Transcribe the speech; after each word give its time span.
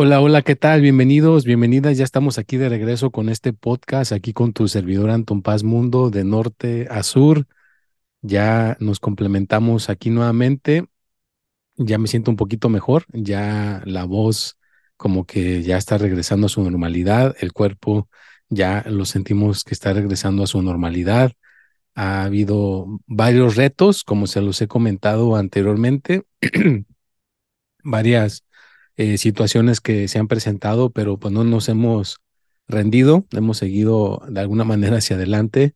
Hola, 0.00 0.20
hola, 0.20 0.42
¿qué 0.42 0.54
tal? 0.54 0.80
Bienvenidos, 0.80 1.44
bienvenidas. 1.44 1.98
Ya 1.98 2.04
estamos 2.04 2.38
aquí 2.38 2.56
de 2.56 2.68
regreso 2.68 3.10
con 3.10 3.28
este 3.28 3.52
podcast, 3.52 4.12
aquí 4.12 4.32
con 4.32 4.52
tu 4.52 4.68
servidor 4.68 5.10
Anton 5.10 5.42
Paz 5.42 5.64
Mundo, 5.64 6.08
de 6.10 6.22
norte 6.22 6.86
a 6.88 7.02
sur. 7.02 7.48
Ya 8.22 8.76
nos 8.78 9.00
complementamos 9.00 9.90
aquí 9.90 10.10
nuevamente. 10.10 10.86
Ya 11.76 11.98
me 11.98 12.06
siento 12.06 12.30
un 12.30 12.36
poquito 12.36 12.68
mejor, 12.68 13.06
ya 13.12 13.82
la 13.86 14.04
voz 14.04 14.56
como 14.96 15.26
que 15.26 15.64
ya 15.64 15.76
está 15.76 15.98
regresando 15.98 16.46
a 16.46 16.48
su 16.48 16.62
normalidad, 16.62 17.34
el 17.40 17.52
cuerpo 17.52 18.08
ya 18.48 18.84
lo 18.86 19.04
sentimos 19.04 19.64
que 19.64 19.74
está 19.74 19.92
regresando 19.92 20.44
a 20.44 20.46
su 20.46 20.62
normalidad. 20.62 21.32
Ha 21.96 22.22
habido 22.22 22.86
varios 23.08 23.56
retos, 23.56 24.04
como 24.04 24.28
se 24.28 24.42
los 24.42 24.62
he 24.62 24.68
comentado 24.68 25.34
anteriormente, 25.34 26.22
varias 27.82 28.44
eh, 28.98 29.16
situaciones 29.18 29.80
que 29.80 30.08
se 30.08 30.18
han 30.18 30.28
presentado, 30.28 30.90
pero 30.90 31.18
pues 31.18 31.32
no 31.32 31.44
nos 31.44 31.68
hemos 31.68 32.20
rendido, 32.66 33.26
hemos 33.32 33.58
seguido 33.58 34.22
de 34.28 34.40
alguna 34.40 34.64
manera 34.64 34.98
hacia 34.98 35.16
adelante. 35.16 35.74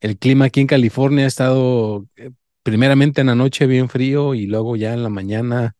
El 0.00 0.18
clima 0.18 0.46
aquí 0.46 0.60
en 0.60 0.68
California 0.68 1.24
ha 1.24 1.28
estado 1.28 2.06
eh, 2.16 2.30
primeramente 2.62 3.20
en 3.20 3.28
la 3.28 3.34
noche 3.34 3.66
bien 3.66 3.88
frío 3.88 4.34
y 4.34 4.46
luego 4.46 4.76
ya 4.76 4.94
en 4.94 5.02
la 5.02 5.08
mañana, 5.10 5.76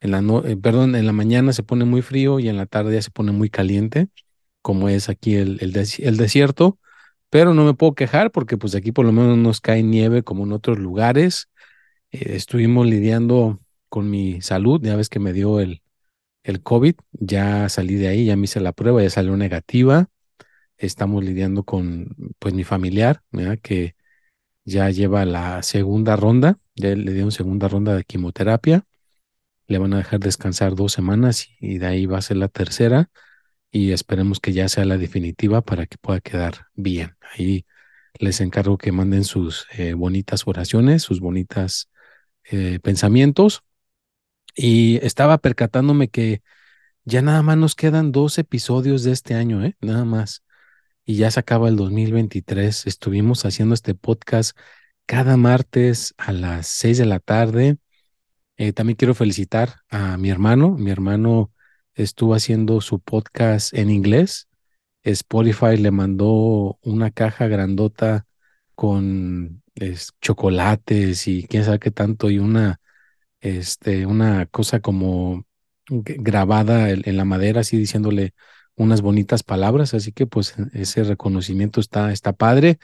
en 0.00 0.10
la 0.12 0.22
no, 0.22 0.44
eh, 0.44 0.56
perdón, 0.58 0.94
en 0.96 1.06
la 1.06 1.12
mañana 1.12 1.52
se 1.54 1.62
pone 1.62 1.86
muy 1.86 2.02
frío 2.02 2.38
y 2.40 2.48
en 2.50 2.58
la 2.58 2.66
tarde 2.66 2.94
ya 2.94 3.02
se 3.02 3.10
pone 3.10 3.32
muy 3.32 3.50
caliente, 3.50 4.08
como 4.62 4.88
es 4.90 5.08
aquí 5.08 5.36
el, 5.36 5.58
el, 5.62 5.74
el 5.76 6.16
desierto. 6.18 6.78
Pero 7.30 7.54
no 7.54 7.64
me 7.64 7.74
puedo 7.74 7.94
quejar 7.94 8.30
porque 8.32 8.58
pues 8.58 8.74
aquí 8.74 8.92
por 8.92 9.06
lo 9.06 9.12
menos 9.12 9.38
nos 9.38 9.60
cae 9.60 9.82
nieve 9.82 10.22
como 10.22 10.44
en 10.44 10.52
otros 10.52 10.78
lugares. 10.78 11.48
estuvimos 12.10 12.86
lidiando 12.86 13.60
con 13.88 14.10
mi 14.10 14.42
salud, 14.42 14.80
ya 14.82 14.96
ves 14.96 15.08
que 15.08 15.20
me 15.20 15.32
dio 15.32 15.60
el, 15.60 15.82
el 16.46 16.62
COVID, 16.62 16.94
ya 17.12 17.68
salí 17.68 17.96
de 17.96 18.06
ahí, 18.08 18.26
ya 18.26 18.36
me 18.36 18.44
hice 18.44 18.60
la 18.60 18.72
prueba, 18.72 19.02
ya 19.02 19.10
salió 19.10 19.36
negativa. 19.36 20.08
Estamos 20.78 21.24
lidiando 21.24 21.64
con, 21.64 22.14
pues, 22.38 22.54
mi 22.54 22.62
familiar, 22.62 23.22
que 23.62 23.96
ya 24.64 24.90
lleva 24.90 25.24
la 25.24 25.62
segunda 25.64 26.14
ronda, 26.16 26.60
ya 26.76 26.94
le 26.94 27.12
dieron 27.12 27.32
segunda 27.32 27.68
ronda 27.68 27.96
de 27.96 28.04
quimioterapia. 28.04 28.84
Le 29.66 29.78
van 29.78 29.94
a 29.94 29.98
dejar 29.98 30.20
descansar 30.20 30.76
dos 30.76 30.92
semanas 30.92 31.48
y 31.60 31.78
de 31.78 31.86
ahí 31.86 32.06
va 32.06 32.18
a 32.18 32.22
ser 32.22 32.36
la 32.36 32.48
tercera 32.48 33.10
y 33.72 33.90
esperemos 33.90 34.38
que 34.40 34.52
ya 34.52 34.68
sea 34.68 34.84
la 34.84 34.98
definitiva 34.98 35.62
para 35.62 35.86
que 35.86 35.98
pueda 35.98 36.20
quedar 36.20 36.66
bien. 36.74 37.16
Ahí 37.34 37.66
les 38.20 38.40
encargo 38.40 38.78
que 38.78 38.92
manden 38.92 39.24
sus 39.24 39.66
eh, 39.76 39.94
bonitas 39.94 40.44
oraciones, 40.46 41.02
sus 41.02 41.20
bonitas 41.20 41.90
eh, 42.44 42.78
pensamientos 42.82 43.64
y 44.56 44.96
estaba 45.04 45.38
percatándome 45.38 46.08
que 46.08 46.42
ya 47.04 47.22
nada 47.22 47.42
más 47.42 47.56
nos 47.58 47.74
quedan 47.76 48.12
dos 48.12 48.38
episodios 48.38 49.04
de 49.04 49.12
este 49.12 49.34
año, 49.34 49.64
¿eh? 49.64 49.76
Nada 49.80 50.04
más. 50.04 50.42
Y 51.04 51.16
ya 51.16 51.30
se 51.30 51.40
acaba 51.40 51.68
el 51.68 51.76
2023. 51.76 52.86
Estuvimos 52.86 53.44
haciendo 53.44 53.74
este 53.74 53.94
podcast 53.94 54.58
cada 55.06 55.36
martes 55.36 56.14
a 56.18 56.32
las 56.32 56.66
seis 56.66 56.98
de 56.98 57.06
la 57.06 57.20
tarde. 57.20 57.78
Eh, 58.56 58.72
también 58.72 58.96
quiero 58.96 59.14
felicitar 59.14 59.76
a 59.90 60.16
mi 60.16 60.30
hermano. 60.30 60.72
Mi 60.78 60.90
hermano 60.90 61.52
estuvo 61.94 62.34
haciendo 62.34 62.80
su 62.80 63.00
podcast 63.00 63.74
en 63.74 63.90
inglés. 63.90 64.48
Spotify 65.04 65.76
le 65.76 65.92
mandó 65.92 66.78
una 66.82 67.10
caja 67.12 67.46
grandota 67.46 68.26
con 68.74 69.62
chocolates 70.20 71.28
y 71.28 71.46
quién 71.46 71.64
sabe 71.64 71.78
qué 71.78 71.90
tanto 71.90 72.30
y 72.30 72.38
una 72.38 72.80
este, 73.40 74.06
una 74.06 74.46
cosa 74.46 74.80
como 74.80 75.46
grabada 75.88 76.90
en, 76.90 77.16
la 77.16 77.24
madera, 77.24 77.60
así 77.60 77.76
diciéndole 77.76 78.34
unas 78.76 79.02
bonitas 79.02 79.42
palabras, 79.42 79.94
así 79.94 80.12
que 80.12 80.26
pues 80.26 80.54
ese 80.72 81.04
reconocimiento 81.04 81.80
está, 81.80 82.12
está 82.12 82.32
padre, 82.32 82.78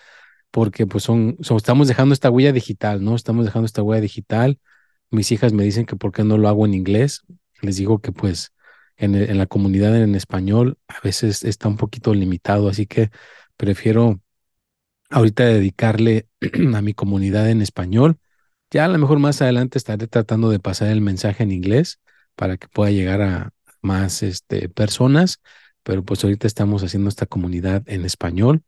porque 0.50 0.86
pues 0.86 1.04
son, 1.04 1.36
estamos 1.56 1.88
dejando 1.88 2.14
esta 2.14 2.30
huella 2.30 2.52
digital, 2.52 3.02
¿no? 3.04 3.16
Estamos 3.16 3.44
dejando 3.44 3.66
esta 3.66 3.82
huella 3.82 4.00
digital. 4.02 4.58
Mis 5.10 5.32
hijas 5.32 5.52
me 5.52 5.64
dicen 5.64 5.86
que 5.86 5.96
por 5.96 6.12
qué 6.12 6.24
no 6.24 6.38
lo 6.38 6.48
hago 6.48 6.66
en 6.66 6.74
inglés. 6.74 7.22
Les 7.62 7.76
digo 7.76 8.00
que 8.00 8.12
pues 8.12 8.52
en, 8.96 9.14
en 9.14 9.38
la 9.38 9.46
comunidad 9.46 9.96
en 9.96 10.14
español 10.14 10.78
a 10.88 11.00
veces 11.02 11.44
está 11.44 11.68
un 11.68 11.76
poquito 11.76 12.14
limitado, 12.14 12.68
así 12.68 12.86
que 12.86 13.10
prefiero 13.56 14.20
ahorita 15.10 15.44
dedicarle 15.44 16.28
a 16.74 16.82
mi 16.82 16.94
comunidad 16.94 17.50
en 17.50 17.62
español 17.62 18.18
ya 18.72 18.86
a 18.86 18.88
lo 18.88 18.98
mejor 18.98 19.18
más 19.18 19.42
adelante 19.42 19.78
estaré 19.78 20.08
tratando 20.08 20.50
de 20.50 20.58
pasar 20.58 20.88
el 20.88 21.02
mensaje 21.02 21.42
en 21.42 21.52
inglés 21.52 22.00
para 22.36 22.56
que 22.56 22.68
pueda 22.68 22.90
llegar 22.90 23.20
a 23.22 23.52
más 23.82 24.22
este, 24.22 24.68
personas, 24.70 25.40
pero 25.82 26.04
pues 26.04 26.24
ahorita 26.24 26.46
estamos 26.46 26.82
haciendo 26.82 27.08
esta 27.10 27.26
comunidad 27.26 27.82
en 27.86 28.04
español. 28.04 28.62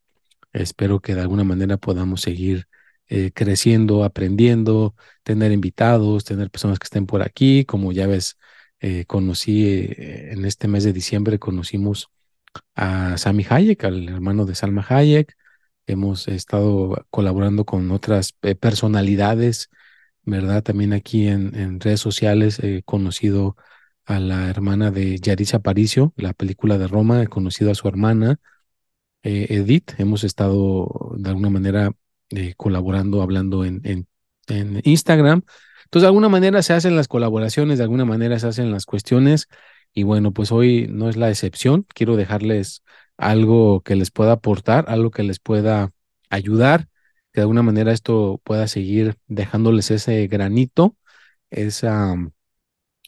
Espero 0.53 1.01
que 1.01 1.15
de 1.15 1.23
alguna 1.23 1.45
manera 1.45 1.79
podamos 1.79 2.21
seguir 2.21 2.69
eh, 3.09 3.33
creciendo, 3.35 4.05
aprendiendo, 4.05 4.95
tener 5.23 5.53
invitados, 5.53 6.25
tener 6.25 6.51
personas 6.51 6.79
que 6.79 6.85
estén 6.85 7.07
por 7.07 7.23
aquí. 7.23 7.65
Como 7.65 7.93
ya 7.93 8.07
ves, 8.07 8.37
eh, 8.81 9.07
conocí 9.07 9.67
eh, 9.67 10.33
en 10.33 10.45
este 10.45 10.69
mes 10.69 10.85
de 10.85 10.93
diciembre, 10.93 11.39
conocimos 11.39 12.11
a 12.75 13.17
Sami 13.19 13.47
Hayek, 13.49 13.85
al 13.85 14.09
hermano 14.09 14.45
de 14.45 14.55
Salma 14.55 14.85
Hayek. 14.89 15.37
Hemos 15.87 16.29
estado 16.29 17.07
colaborando 17.11 17.65
con 17.65 17.91
otras 17.91 18.33
personalidades 18.33 19.71
¿verdad? 20.25 20.63
También 20.63 20.93
aquí 20.93 21.29
en, 21.29 21.81
redes 21.81 22.01
sociales 22.01 22.59
he 22.61 22.83
conocido 22.83 23.57
a 24.05 24.21
la 24.21 24.49
hermana 24.51 24.91
de 24.91 25.19
Yarisa 25.19 25.59
Aparicio, 25.59 26.13
la 26.17 26.35
película 26.35 26.79
de 26.79 26.89
Roma, 26.89 27.23
he 27.23 27.27
conocido 27.27 27.71
a 27.71 27.75
su 27.75 27.89
hermana 27.89 28.39
eh, 29.23 29.47
Edith, 29.51 29.93
hemos 29.99 30.25
estado 30.25 31.15
de 31.17 31.31
alguna 31.31 31.51
manera 31.51 31.93
eh, 32.31 32.55
colaborando, 32.57 33.23
hablando 33.23 33.65
en, 33.65 33.81
en, 33.85 34.07
en 34.49 34.81
Instagram. 34.85 35.43
Entonces, 35.85 36.03
de 36.03 36.09
alguna 36.09 36.29
manera 36.29 36.63
se 36.63 36.75
hacen 36.75 36.97
las 36.97 37.09
colaboraciones, 37.09 37.79
de 37.79 37.85
alguna 37.85 38.05
manera 38.05 38.39
se 38.39 38.49
hacen 38.49 38.71
las 38.71 38.85
cuestiones. 38.87 39.49
Y 39.95 40.03
bueno, 40.03 40.33
pues 40.33 40.53
hoy 40.53 40.89
no 40.91 41.09
es 41.09 41.17
la 41.17 41.31
excepción. 41.31 41.87
Quiero 41.95 42.17
dejarles 42.17 42.83
algo 43.17 43.83
que 43.83 43.97
les 43.97 44.11
pueda 44.11 44.33
aportar, 44.33 44.87
algo 44.89 45.11
que 45.11 45.23
les 45.23 45.39
pueda 45.39 45.93
ayudar 46.31 46.89
que 47.35 47.41
de 47.41 47.43
alguna 47.43 47.63
manera 47.63 47.93
esto 47.93 48.41
pueda 48.45 48.69
seguir 48.69 49.17
dejándoles 49.27 49.91
ese 49.91 50.29
granito, 50.29 50.97
ese 51.51 51.89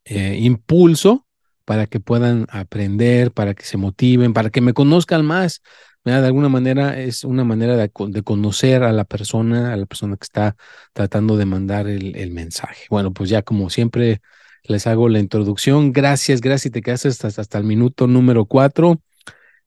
eh, 0.05 0.38
impulso 0.40 1.26
para 1.64 1.87
que 1.87 2.00
puedan 2.00 2.46
aprender, 2.50 3.32
para 3.32 3.55
que 3.55 3.64
se 3.64 3.76
motiven, 3.76 4.32
para 4.32 4.50
que 4.50 4.61
me 4.61 4.75
conozcan 4.75 5.25
más. 5.25 5.62
De 6.05 6.12
alguna 6.12 6.49
manera 6.49 7.00
es 7.00 7.25
una 7.25 7.44
manera 7.44 7.76
de, 7.76 7.90
conocer 7.90 8.84
a 8.84 8.93
la 8.93 9.05
persona, 9.05 9.73
a 9.73 9.76
la 9.76 9.87
persona 9.87 10.17
que 10.17 10.25
está 10.25 10.56
tratando 10.93 11.37
de 11.37 11.46
mandar 11.46 11.88
el, 11.88 12.17
el, 12.17 12.31
mensaje. 12.31 12.87
Bueno, 12.90 13.12
pues 13.12 13.28
ya 13.31 13.43
como 13.43 13.70
siempre 13.70 14.20
les 14.64 14.87
hago 14.87 15.08
la 15.08 15.19
introducción. 15.19 15.93
Gracias, 15.93 16.40
gracias. 16.40 16.73
Te 16.73 16.82
quedas 16.82 17.06
hasta, 17.06 17.28
hasta 17.28 17.58
el 17.58 17.64
minuto 17.64 18.06
número 18.06 18.44
cuatro. 18.46 19.00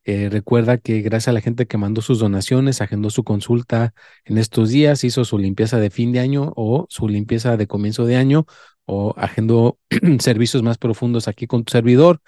Eh, 0.06 0.30
recuerda 0.30 0.78
que 0.78 1.02
gracias 1.02 1.30
a 1.30 1.34
la 1.34 1.42
gente 1.42 1.68
que 1.68 1.78
mandó 1.78 2.02
sus 2.02 2.20
donaciones, 2.20 2.82
agendó 2.82 3.10
su 3.10 3.24
consulta 3.24 3.94
en 4.26 4.38
estos 4.38 4.70
días, 4.70 5.04
hizo 5.04 5.26
su 5.26 5.38
limpieza 5.38 5.80
de 5.80 5.90
fin 5.90 6.12
de 6.12 6.20
año 6.20 6.54
o 6.56 6.86
su 6.90 7.08
limpieza 7.08 7.58
de 7.58 7.68
comienzo 7.68 8.06
de 8.06 8.16
año 8.16 8.46
o 8.86 9.14
agendó 9.18 9.78
servicios 10.20 10.64
más 10.64 10.78
profundos 10.78 11.28
aquí 11.28 11.48
con 11.48 11.64
tu 11.64 11.72
servidor. 11.72 12.22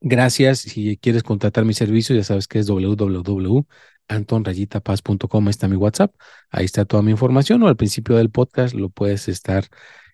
Gracias. 0.00 0.60
Si 0.60 0.96
quieres 0.96 1.22
contratar 1.22 1.64
mi 1.64 1.74
servicio, 1.74 2.14
ya 2.14 2.22
sabes 2.24 2.46
que 2.46 2.58
es 2.60 2.66
www.antonrayitapaz.com. 2.68 5.46
Ahí 5.46 5.50
está 5.50 5.68
mi 5.68 5.76
WhatsApp. 5.76 6.14
Ahí 6.50 6.64
está 6.64 6.84
toda 6.84 7.02
mi 7.02 7.10
información. 7.10 7.62
O 7.62 7.68
al 7.68 7.76
principio 7.76 8.16
del 8.16 8.30
podcast 8.30 8.74
lo 8.74 8.90
puedes 8.90 9.28
estar 9.28 9.66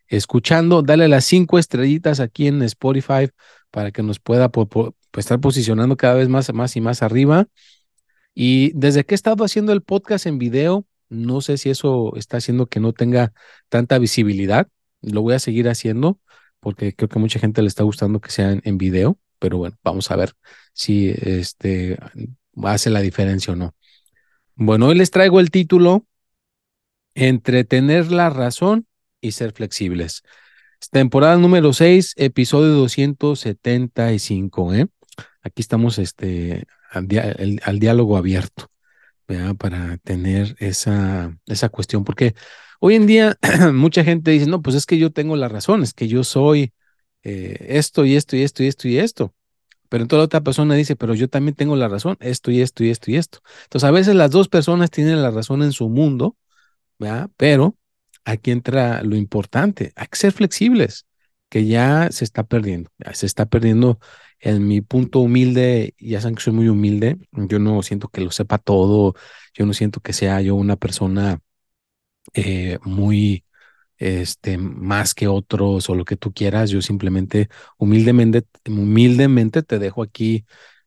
escuchando. 0.08 0.82
Dale 0.82 1.08
las 1.08 1.24
cinco 1.26 1.58
estrellitas 1.58 2.20
aquí 2.20 2.46
en 2.46 2.62
Spotify 2.62 3.28
para 3.70 3.90
que 3.92 4.02
nos 4.02 4.18
pueda 4.20 4.48
estar 5.20 5.40
posicionando 5.40 5.96
cada 5.96 6.14
vez 6.14 6.28
más, 6.28 6.52
más 6.52 6.76
y 6.76 6.80
más 6.80 7.02
arriba. 7.02 7.46
Y 8.34 8.72
desde 8.74 9.04
que 9.04 9.14
he 9.14 9.16
estado 9.16 9.44
haciendo 9.44 9.72
el 9.72 9.82
podcast 9.82 10.26
en 10.26 10.38
video, 10.38 10.86
no 11.08 11.40
sé 11.40 11.58
si 11.58 11.70
eso 11.70 12.14
está 12.16 12.38
haciendo 12.38 12.66
que 12.66 12.80
no 12.80 12.92
tenga 12.92 13.32
tanta 13.68 13.98
visibilidad. 13.98 14.68
Lo 15.00 15.22
voy 15.22 15.34
a 15.34 15.38
seguir 15.38 15.68
haciendo 15.68 16.18
porque 16.60 16.94
creo 16.94 17.08
que 17.08 17.18
mucha 17.18 17.38
gente 17.38 17.62
le 17.62 17.68
está 17.68 17.84
gustando 17.84 18.20
que 18.20 18.30
sea 18.30 18.58
en, 18.62 18.78
video, 18.78 19.18
pero 19.38 19.58
bueno, 19.58 19.76
vamos 19.84 20.10
a 20.10 20.16
ver 20.16 20.32
si 20.72 21.14
este 21.22 21.98
hace 22.62 22.88
la 22.88 23.00
diferencia 23.00 23.52
o 23.52 23.56
no. 23.56 23.74
Bueno, 24.54 24.86
hoy 24.86 24.94
les 24.94 25.10
traigo 25.10 25.40
el 25.40 25.50
título 25.50 26.06
Entre 27.14 27.64
tener 27.64 28.10
la 28.10 28.30
razón 28.30 28.86
y 29.20 29.32
ser 29.32 29.52
flexibles. 29.52 30.22
Temporada 30.90 31.36
número 31.36 31.72
6, 31.72 32.14
episodio 32.16 32.74
275, 32.74 34.74
¿eh? 34.74 34.86
Aquí 35.42 35.62
estamos 35.62 35.98
este, 35.98 36.64
al, 36.90 37.78
diálogo 37.78 38.16
abierto, 38.16 38.70
para 39.58 39.96
tener 39.98 40.56
esa, 40.58 41.36
esa 41.46 41.68
cuestión, 41.68 42.04
porque 42.04 42.34
hoy 42.80 42.94
en 42.96 43.06
día 43.06 43.38
mucha 43.72 44.04
gente 44.04 44.30
dice, 44.30 44.46
no, 44.46 44.62
pues 44.62 44.76
es 44.76 44.86
que 44.86 44.98
yo 44.98 45.10
tengo 45.10 45.36
la 45.36 45.48
razón, 45.48 45.82
es 45.82 45.94
que 45.94 46.08
yo 46.08 46.24
soy 46.24 46.72
eh, 47.22 47.56
esto 47.68 48.04
y 48.04 48.16
esto 48.16 48.36
y 48.36 48.42
esto 48.42 48.62
y 48.62 48.66
esto 48.66 48.88
y 48.88 48.98
esto. 48.98 49.34
Pero 49.88 50.02
entonces 50.02 50.20
la 50.20 50.24
otra 50.26 50.40
persona 50.42 50.74
dice, 50.74 50.96
pero 50.96 51.14
yo 51.14 51.28
también 51.28 51.54
tengo 51.54 51.76
la 51.76 51.88
razón, 51.88 52.16
esto 52.20 52.50
y 52.50 52.60
esto 52.60 52.84
y 52.84 52.90
esto 52.90 53.10
y 53.10 53.16
esto. 53.16 53.40
Entonces 53.64 53.88
a 53.88 53.90
veces 53.90 54.14
las 54.16 54.30
dos 54.30 54.48
personas 54.48 54.90
tienen 54.90 55.22
la 55.22 55.30
razón 55.30 55.62
en 55.62 55.72
su 55.72 55.88
mundo, 55.88 56.36
¿verdad? 56.98 57.30
Pero 57.36 57.76
aquí 58.24 58.50
entra 58.50 59.02
lo 59.02 59.16
importante, 59.16 59.92
hay 59.96 60.06
que 60.08 60.16
ser 60.16 60.32
flexibles, 60.32 61.06
que 61.48 61.66
ya 61.66 62.10
se 62.10 62.24
está 62.24 62.44
perdiendo, 62.44 62.90
ya 62.98 63.14
se 63.14 63.26
está 63.26 63.46
perdiendo 63.46 64.00
en 64.44 64.66
mi 64.68 64.82
punto 64.82 65.20
humilde, 65.20 65.94
ya 65.98 66.20
saben 66.20 66.34
que 66.36 66.42
soy 66.42 66.52
muy 66.52 66.68
humilde, 66.68 67.16
yo 67.32 67.58
no 67.58 67.82
siento 67.82 68.08
que 68.08 68.20
lo 68.20 68.30
sepa 68.30 68.58
todo, 68.58 69.14
yo 69.54 69.64
no 69.66 69.72
siento 69.72 70.00
que 70.00 70.12
sea 70.12 70.40
yo 70.42 70.54
una 70.54 70.76
persona 70.76 71.40
eh, 72.34 72.78
muy, 72.84 73.44
este, 73.98 74.58
más 74.58 75.14
que 75.14 75.28
otros 75.28 75.88
o 75.90 75.94
lo 75.94 76.04
que 76.04 76.16
tú 76.16 76.32
quieras, 76.34 76.70
yo 76.70 76.82
simplemente 76.82 77.48
humildemente, 77.78 78.44
humildemente 78.68 79.62
te 79.62 79.78
dejo 79.78 80.02
aquí 80.02 80.44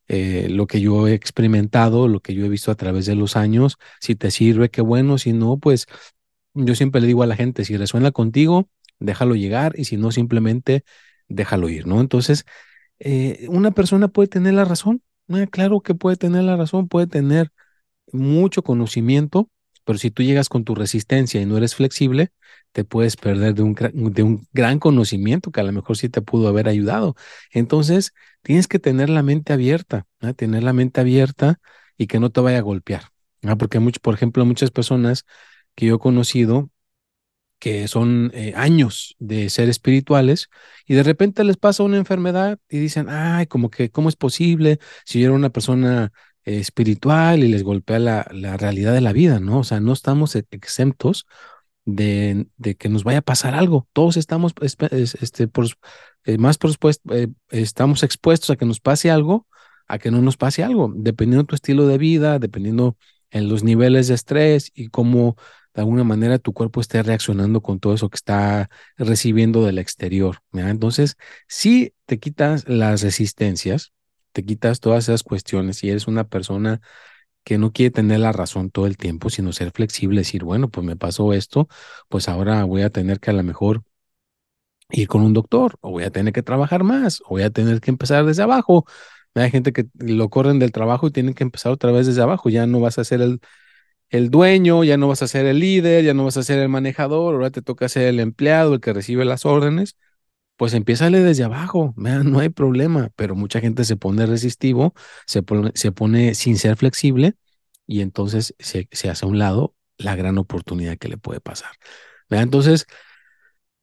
eh, 0.07 0.47
lo 0.51 0.67
que 0.67 0.79
yo 0.81 1.07
he 1.07 1.13
experimentado, 1.13 2.07
lo 2.07 2.21
que 2.21 2.35
yo 2.35 2.45
he 2.45 2.49
visto 2.49 2.71
a 2.71 2.75
través 2.75 3.07
de 3.07 3.15
los 3.15 3.35
años, 3.35 3.77
si 3.99 4.15
te 4.15 4.31
sirve, 4.31 4.69
qué 4.69 4.81
bueno, 4.81 5.17
si 5.17 5.33
no, 5.33 5.57
pues 5.57 5.87
yo 6.53 6.75
siempre 6.75 7.01
le 7.01 7.07
digo 7.07 7.23
a 7.23 7.27
la 7.27 7.35
gente, 7.35 7.65
si 7.65 7.77
resuena 7.77 8.11
contigo, 8.11 8.69
déjalo 8.99 9.35
llegar 9.35 9.73
y 9.77 9.85
si 9.85 9.97
no, 9.97 10.11
simplemente 10.11 10.83
déjalo 11.27 11.69
ir, 11.69 11.87
¿no? 11.87 12.01
Entonces, 12.01 12.45
eh, 12.99 13.47
una 13.49 13.71
persona 13.71 14.07
puede 14.07 14.27
tener 14.27 14.53
la 14.53 14.65
razón, 14.65 15.01
claro 15.51 15.81
que 15.81 15.95
puede 15.95 16.17
tener 16.17 16.43
la 16.43 16.57
razón, 16.57 16.87
puede 16.87 17.07
tener 17.07 17.51
mucho 18.11 18.63
conocimiento, 18.63 19.49
pero 19.85 19.99
si 19.99 20.11
tú 20.11 20.23
llegas 20.23 20.49
con 20.49 20.63
tu 20.63 20.75
resistencia 20.75 21.41
y 21.41 21.45
no 21.45 21.57
eres 21.57 21.75
flexible, 21.75 22.31
te 22.71 22.83
puedes 22.83 23.15
perder 23.17 23.53
de 23.55 23.63
un, 23.63 23.75
de 24.13 24.23
un 24.23 24.47
gran 24.53 24.79
conocimiento 24.79 25.51
que 25.51 25.61
a 25.61 25.63
lo 25.63 25.71
mejor 25.71 25.97
sí 25.97 26.09
te 26.09 26.21
pudo 26.21 26.47
haber 26.47 26.67
ayudado. 26.67 27.15
Entonces, 27.51 28.13
tienes 28.41 28.67
que 28.67 28.79
tener 28.79 29.09
la 29.09 29.23
mente 29.23 29.53
abierta, 29.53 30.05
tener 30.35 30.63
la 30.63 30.73
mente 30.73 31.01
abierta 31.01 31.59
y 31.97 32.07
que 32.07 32.19
no 32.19 32.29
te 32.29 32.41
vaya 32.41 32.59
a 32.59 32.61
golpear. 32.61 33.09
Porque, 33.57 33.79
por 34.01 34.13
ejemplo, 34.13 34.45
muchas 34.45 34.71
personas 34.71 35.25
que 35.75 35.87
yo 35.87 35.95
he 35.95 35.99
conocido 35.99 36.69
que 37.59 37.87
son 37.87 38.31
eh, 38.33 38.53
años 38.55 39.15
de 39.19 39.49
ser 39.49 39.69
espirituales 39.69 40.49
y 40.85 40.93
de 40.95 41.03
repente 41.03 41.43
les 41.43 41.57
pasa 41.57 41.83
una 41.83 41.97
enfermedad 41.97 42.59
y 42.69 42.79
dicen, 42.79 43.07
ay, 43.09 43.47
como 43.47 43.69
que, 43.69 43.89
¿cómo 43.89 44.09
es 44.09 44.15
posible 44.15 44.79
si 45.05 45.19
yo 45.19 45.27
era 45.27 45.35
una 45.35 45.49
persona 45.49 46.11
eh, 46.45 46.59
espiritual 46.59 47.43
y 47.43 47.47
les 47.47 47.63
golpea 47.63 47.99
la, 47.99 48.27
la, 48.31 48.57
realidad 48.57 48.93
de 48.93 49.01
la 49.01 49.13
vida, 49.13 49.39
¿no? 49.39 49.59
O 49.59 49.63
sea, 49.63 49.79
no 49.79 49.93
estamos 49.93 50.35
e, 50.35 50.45
exentos 50.51 51.25
de, 51.85 52.47
de 52.57 52.75
que 52.75 52.89
nos 52.89 53.03
vaya 53.03 53.19
a 53.19 53.21
pasar 53.21 53.55
algo. 53.55 53.87
Todos 53.93 54.17
estamos, 54.17 54.53
este, 54.61 55.49
eh, 56.25 56.37
más 56.37 56.57
por 56.57 56.71
estamos 57.49 58.03
expuestos 58.03 58.49
a 58.49 58.55
que 58.57 58.65
nos 58.65 58.79
pase 58.79 59.09
algo, 59.09 59.47
a 59.87 59.97
que 59.99 60.11
no 60.11 60.21
nos 60.21 60.37
pase 60.37 60.63
algo, 60.63 60.91
dependiendo 60.95 61.43
de 61.43 61.47
tu 61.47 61.55
estilo 61.55 61.87
de 61.87 61.97
vida, 61.97 62.39
dependiendo 62.39 62.97
en 63.31 63.49
los 63.49 63.63
niveles 63.63 64.07
de 64.07 64.15
estrés 64.15 64.71
y 64.75 64.89
cómo 64.89 65.37
de 65.77 65.83
alguna 65.83 66.03
manera 66.03 66.39
tu 66.39 66.53
cuerpo 66.53 66.81
esté 66.81 67.03
reaccionando 67.03 67.61
con 67.61 67.79
todo 67.79 67.93
eso 67.93 68.09
que 68.09 68.15
está 68.15 68.69
recibiendo 68.97 69.63
del 69.63 69.77
exterior. 69.77 70.39
Entonces, 70.53 71.17
si 71.47 71.93
te 72.07 72.19
quitas 72.19 72.67
las 72.67 73.03
resistencias, 73.03 73.93
te 74.31 74.43
quitas 74.43 74.79
todas 74.79 75.03
esas 75.05 75.21
cuestiones 75.21 75.83
y 75.83 75.91
eres 75.91 76.07
una 76.07 76.23
persona 76.27 76.81
que 77.43 77.59
no 77.59 77.73
quiere 77.73 77.91
tener 77.91 78.19
la 78.21 78.31
razón 78.31 78.71
todo 78.71 78.87
el 78.87 78.97
tiempo, 78.97 79.29
sino 79.29 79.53
ser 79.53 79.71
flexible, 79.71 80.21
decir, 80.21 80.43
bueno, 80.43 80.69
pues 80.69 80.85
me 80.85 80.95
pasó 80.95 81.31
esto, 81.33 81.67
pues 82.09 82.27
ahora 82.27 82.63
voy 82.63 82.81
a 82.81 82.89
tener 82.89 83.19
que 83.19 83.29
a 83.29 83.33
lo 83.33 83.43
mejor 83.43 83.83
ir 84.89 85.07
con 85.07 85.21
un 85.21 85.33
doctor, 85.33 85.77
o 85.81 85.91
voy 85.91 86.05
a 86.05 86.11
tener 86.11 86.33
que 86.33 86.43
trabajar 86.43 86.83
más, 86.83 87.21
o 87.21 87.29
voy 87.31 87.43
a 87.43 87.51
tener 87.51 87.81
que 87.81 87.91
empezar 87.91 88.25
desde 88.25 88.43
abajo. 88.43 88.85
Hay 89.35 89.51
gente 89.51 89.73
que 89.73 89.85
lo 89.93 90.29
corren 90.29 90.57
del 90.59 90.71
trabajo 90.71 91.07
y 91.07 91.11
tienen 91.11 91.35
que 91.35 91.43
empezar 91.43 91.71
otra 91.71 91.91
vez 91.91 92.07
desde 92.07 92.23
abajo, 92.23 92.49
ya 92.49 92.65
no 92.65 92.79
vas 92.79 92.97
a 92.97 93.03
ser 93.03 93.21
el, 93.21 93.41
el 94.09 94.29
dueño, 94.29 94.83
ya 94.83 94.97
no 94.97 95.07
vas 95.07 95.21
a 95.21 95.27
ser 95.27 95.45
el 95.45 95.59
líder, 95.59 96.03
ya 96.03 96.13
no 96.13 96.23
vas 96.25 96.37
a 96.37 96.43
ser 96.43 96.59
el 96.59 96.69
manejador, 96.69 97.35
ahora 97.35 97.49
te 97.51 97.61
toca 97.61 97.89
ser 97.89 98.03
el 98.07 98.19
empleado, 98.19 98.75
el 98.75 98.79
que 98.81 98.93
recibe 98.93 99.25
las 99.25 99.45
órdenes, 99.45 99.97
pues 100.55 100.73
empiézale 100.73 101.19
desde 101.21 101.43
abajo, 101.43 101.93
no 101.97 102.39
hay 102.39 102.49
problema, 102.49 103.11
pero 103.15 103.35
mucha 103.35 103.59
gente 103.59 103.85
se 103.85 103.95
pone 103.97 104.25
resistivo, 104.25 104.93
se 105.25 105.43
pone, 105.43 105.71
se 105.75 105.91
pone 105.91 106.35
sin 106.35 106.57
ser 106.57 106.77
flexible 106.77 107.35
y 107.85 108.01
entonces 108.01 108.55
se, 108.59 108.87
hace 109.09 109.25
a 109.25 109.27
un 109.27 109.39
lado 109.39 109.75
la 109.97 110.15
gran 110.15 110.37
oportunidad 110.37 110.97
que 110.97 111.09
le 111.09 111.17
puede 111.17 111.41
pasar. 111.41 111.71
Entonces, 112.29 112.87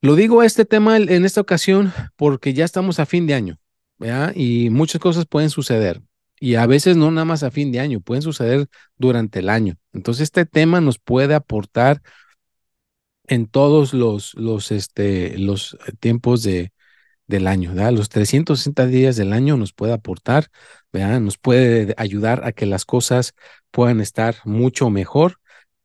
lo 0.00 0.16
digo 0.16 0.40
a 0.40 0.46
este 0.46 0.64
tema 0.64 0.96
en 0.96 1.24
esta 1.24 1.40
ocasión 1.40 1.92
porque 2.16 2.54
ya 2.54 2.64
estamos 2.64 2.98
a 2.98 3.06
fin 3.06 3.26
de 3.26 3.34
año, 3.34 3.58
y 4.34 4.70
muchas 4.70 5.00
cosas 5.00 5.26
pueden 5.26 5.50
suceder. 5.50 6.02
Y 6.40 6.56
a 6.56 6.66
veces 6.66 6.96
no 6.96 7.10
nada 7.10 7.24
más 7.24 7.42
a 7.42 7.50
fin 7.50 7.72
de 7.72 7.80
año, 7.80 8.00
pueden 8.00 8.22
suceder 8.22 8.68
durante 8.98 9.38
el 9.40 9.48
año. 9.48 9.76
Entonces 9.92 10.24
este 10.24 10.46
tema 10.46 10.80
nos 10.80 10.98
puede 10.98 11.34
aportar 11.34 12.02
en 13.26 13.46
todos 13.46 13.94
los, 13.94 14.34
los, 14.34 14.70
este, 14.72 15.38
los 15.38 15.78
eh, 15.86 15.92
tiempos 15.98 16.42
de, 16.42 16.72
del 17.26 17.46
año, 17.46 17.74
¿verdad? 17.74 17.92
Los 17.92 18.08
360 18.08 18.86
días 18.86 19.16
del 19.16 19.32
año 19.32 19.56
nos 19.56 19.72
puede 19.72 19.92
aportar, 19.92 20.48
¿verdad? 20.92 21.20
Nos 21.20 21.38
puede 21.38 21.94
ayudar 21.96 22.44
a 22.44 22.52
que 22.52 22.66
las 22.66 22.84
cosas 22.84 23.34
puedan 23.70 24.00
estar 24.00 24.36
mucho 24.44 24.90
mejor 24.90 25.38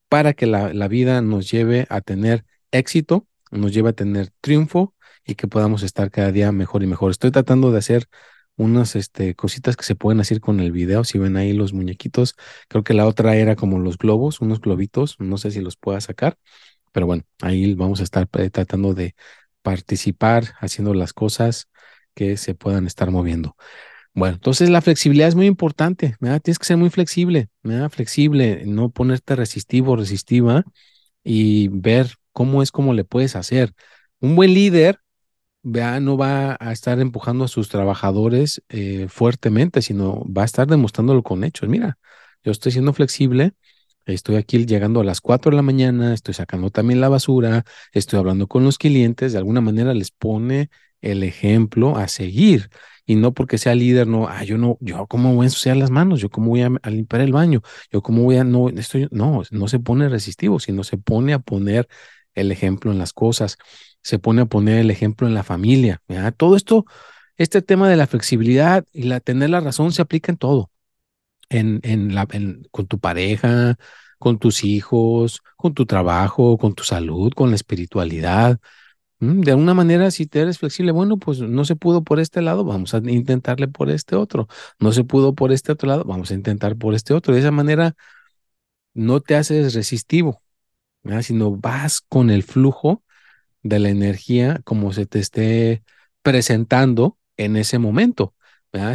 para 0.10 0.34
que 0.34 0.48
la, 0.48 0.74
la 0.74 0.88
vida 0.88 1.22
nos 1.22 1.50
lleve 1.52 1.88
a 1.90 2.02
tener 2.02 2.46
éxito, 2.72 3.28
nos 3.52 3.74
lleve 3.74 3.90
a 3.90 3.94
tener 3.94 4.32
triunfo 4.42 4.96
y 5.26 5.36
que 5.36 5.48
podamos 5.48 5.84
estar 5.84 6.12
cada 6.12 6.32
día 6.32 6.52
mejor 6.52 6.84
y 6.84 6.88
mejor. 6.88 7.12
Estoy 7.12 7.32
tratando 7.32 7.72
de 7.72 7.80
hacer 7.80 8.08
unas 8.60 8.96
este, 8.98 9.36
cositas 9.36 9.78
que 9.78 9.86
se 9.86 9.96
pueden 9.96 10.20
hacer 10.20 10.42
con 10.42 10.60
el 10.60 10.72
video. 10.72 11.04
Si 11.06 11.18
ven 11.18 11.38
ahí 11.38 11.54
los 11.54 11.74
muñequitos, 11.74 12.36
creo 12.68 12.84
que 12.84 12.94
la 12.94 13.08
otra 13.08 13.36
era 13.38 13.56
como 13.56 13.80
los 13.80 13.98
globos, 13.98 14.42
unos 14.42 14.60
globitos, 14.60 15.16
no 15.20 15.38
sé 15.38 15.52
si 15.52 15.62
los 15.62 15.78
pueda 15.78 16.02
sacar, 16.02 16.38
pero 16.92 17.06
bueno, 17.06 17.24
ahí 17.42 17.74
vamos 17.74 18.02
a 18.02 18.04
estar 18.04 18.28
eh, 18.38 18.50
tratando 18.50 18.94
de 18.94 19.16
participar 19.62 20.44
haciendo 20.60 20.94
las 20.94 21.14
cosas 21.14 21.70
que 22.14 22.36
se 22.38 22.54
puedan 22.54 22.86
estar 22.86 23.12
moviendo. 23.12 23.56
Bueno, 24.14 24.36
entonces 24.36 24.70
la 24.70 24.82
flexibilidad 24.82 25.30
es 25.30 25.36
muy 25.36 25.46
importante. 25.46 26.16
Tienes 26.20 26.60
que 26.60 26.66
ser 26.66 26.78
muy 26.78 26.90
flexible. 26.90 27.50
Flexible, 27.92 28.64
no 28.66 28.90
ponerte 28.90 29.36
resistivo 29.36 29.94
o 29.94 29.96
resistiva 29.96 30.66
y 31.24 31.70
ver 31.70 32.16
cómo 32.34 32.62
es 32.62 32.72
cómo 32.72 32.94
le 32.94 33.06
puedes 33.06 33.38
hacer. 33.38 33.74
Un 34.20 34.36
buen 34.36 34.54
líder 34.54 35.00
vea, 35.72 36.00
no 36.00 36.18
va 36.18 36.58
a 36.60 36.72
estar 36.72 37.00
empujando 37.00 37.46
a 37.46 37.48
sus 37.48 37.70
trabajadores 37.70 38.62
eh, 38.70 39.08
fuertemente, 39.10 39.82
sino 39.82 40.26
va 40.26 40.44
a 40.44 40.46
estar 40.46 40.68
demostrándolo 40.68 41.24
con 41.24 41.44
hechos. 41.44 41.70
Mira, 41.70 41.98
yo 42.44 42.52
estoy 42.52 42.72
siendo 42.72 42.94
flexible, 42.94 43.54
estoy 44.06 44.38
aquí 44.38 44.66
llegando 44.66 45.02
a 45.02 45.04
las 45.04 45.22
4 45.22 45.52
de 45.52 45.58
la 45.58 45.62
mañana, 45.62 46.14
estoy 46.14 46.34
sacando 46.34 46.72
también 46.72 47.02
la 47.02 47.10
basura, 47.10 47.66
estoy 47.94 48.20
hablando 48.20 48.48
con 48.48 48.64
los 48.64 48.78
clientes, 48.78 49.34
de 49.34 49.38
alguna 49.38 49.62
manera 49.62 49.94
les 49.94 50.12
pone 50.12 50.70
el 51.02 51.24
ejemplo 51.24 51.98
a 51.98 52.08
seguir. 52.08 52.70
Y 53.06 53.16
no 53.16 53.34
porque 53.34 53.58
sea 53.58 53.74
líder, 53.74 54.06
no, 54.08 54.28
ah, 54.28 54.44
yo 54.44 54.58
no, 54.60 54.78
yo 54.82 55.08
cómo 55.08 55.34
voy 55.34 55.46
a 55.46 55.48
ensuciar 55.48 55.78
las 55.78 55.90
manos, 55.90 56.22
yo 56.22 56.30
cómo 56.30 56.50
voy 56.50 56.62
a, 56.62 56.70
a 56.84 56.90
limpiar 56.92 57.22
el 57.24 57.32
baño, 57.34 57.62
yo 57.92 58.04
cómo 58.04 58.24
voy 58.24 58.38
a, 58.38 58.44
no, 58.44 58.70
esto, 58.70 59.00
no, 59.12 59.42
no 59.50 59.68
se 59.68 59.80
pone 59.80 60.10
resistivo, 60.10 60.60
sino 60.60 60.84
se 60.84 60.98
pone 60.98 61.34
a 61.34 61.40
poner 61.40 61.88
el 62.36 62.52
ejemplo 62.52 62.92
en 62.92 63.00
las 63.00 63.14
cosas 63.14 63.58
se 64.02 64.20
pone 64.20 64.42
a 64.42 64.46
poner 64.46 64.80
el 64.80 64.92
ejemplo 64.92 65.28
en 65.28 65.34
la 65.34 65.44
familia. 65.44 66.02
Todo 66.38 66.56
esto 66.56 66.86
este 67.40 67.62
tema 67.62 67.90
de 67.90 67.96
la 67.96 68.06
flexibilidad 68.06 68.86
y 68.94 69.04
la 69.04 69.22
tener 69.22 69.50
la 69.50 69.62
razón 69.62 69.94
se 69.94 70.02
aplica 70.02 70.32
en 70.32 70.38
todo, 70.38 70.72
en, 71.50 71.80
en 71.84 72.14
la, 72.14 72.28
con 72.72 72.88
tu 72.88 73.00
pareja, 73.00 73.78
con 74.20 74.40
tus 74.40 74.64
hijos, 74.66 75.42
con 75.58 75.74
tu 75.74 75.86
trabajo, 75.86 76.58
con 76.58 76.76
tu 76.76 76.84
salud, 76.84 77.32
con 77.34 77.50
la 77.50 77.56
espiritualidad. 77.56 78.60
Mm, 79.20 79.42
de 79.42 79.52
alguna 79.52 79.74
manera, 79.74 80.12
si 80.12 80.28
te 80.28 80.42
eres 80.42 80.60
flexible, 80.60 80.92
bueno, 80.92 81.18
pues 81.18 81.40
no 81.42 81.66
se 81.66 81.76
pudo 81.78 82.04
por 82.04 82.20
este 82.20 82.42
lado, 82.42 82.66
vamos 82.66 82.94
a 82.94 82.98
intentarle 82.98 83.70
por 83.70 83.90
este 83.90 84.16
otro. 84.18 84.48
No 84.80 84.92
se 84.92 85.06
pudo 85.06 85.34
por 85.36 85.52
este 85.54 85.72
otro 85.72 85.88
lado, 85.90 86.04
vamos 86.06 86.32
a 86.32 86.36
intentar 86.36 86.76
por 86.78 86.94
este 86.94 87.14
otro. 87.14 87.34
De 87.34 87.40
esa 87.42 87.52
manera, 87.52 87.96
no 88.94 89.22
te 89.22 89.36
haces 89.36 89.74
resistivo, 89.74 90.42
sino 91.22 91.56
vas 91.56 92.02
con 92.02 92.30
el 92.30 92.44
flujo 92.44 93.04
de 93.64 93.80
la 93.80 93.90
energía 93.90 94.62
como 94.64 94.94
se 94.94 95.06
te 95.06 95.20
esté 95.20 95.84
presentando 96.22 97.18
en 97.38 97.56
ese 97.56 97.80
momento. 97.80 98.36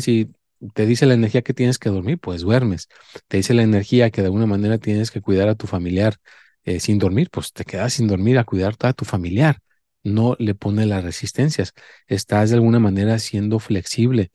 Si 0.01 0.31
te 0.75 0.87
dice 0.87 1.07
la 1.07 1.15
energía 1.15 1.43
que 1.43 1.55
tienes 1.55 1.79
que 1.79 1.91
dormir, 1.91 2.19
pues 2.19 2.43
duermes. 2.43 2.89
Te 3.29 3.39
dice 3.39 3.55
la 3.55 3.63
energía 3.63 4.11
que 4.11 4.23
de 4.23 4.27
alguna 4.27 4.47
manera 4.47 4.79
tienes 4.79 5.11
que 5.11 5.21
cuidar 5.21 5.49
a 5.49 5.55
tu 5.55 5.67
familiar 5.67 6.17
eh, 6.65 6.81
sin 6.81 6.99
dormir, 6.99 7.29
pues 7.31 7.53
te 7.53 7.65
quedas 7.65 7.95
sin 7.95 8.07
dormir 8.09 8.39
a 8.39 8.45
cuidar 8.45 8.77
a 8.81 8.93
tu 8.93 9.05
familiar. 9.05 9.59
No 10.03 10.37
le 10.39 10.55
pone 10.55 10.87
las 10.87 11.05
resistencias. 11.05 11.73
Estás 12.07 12.51
de 12.51 12.57
alguna 12.57 12.79
manera 12.79 13.19
siendo 13.19 13.59
flexible 13.59 14.31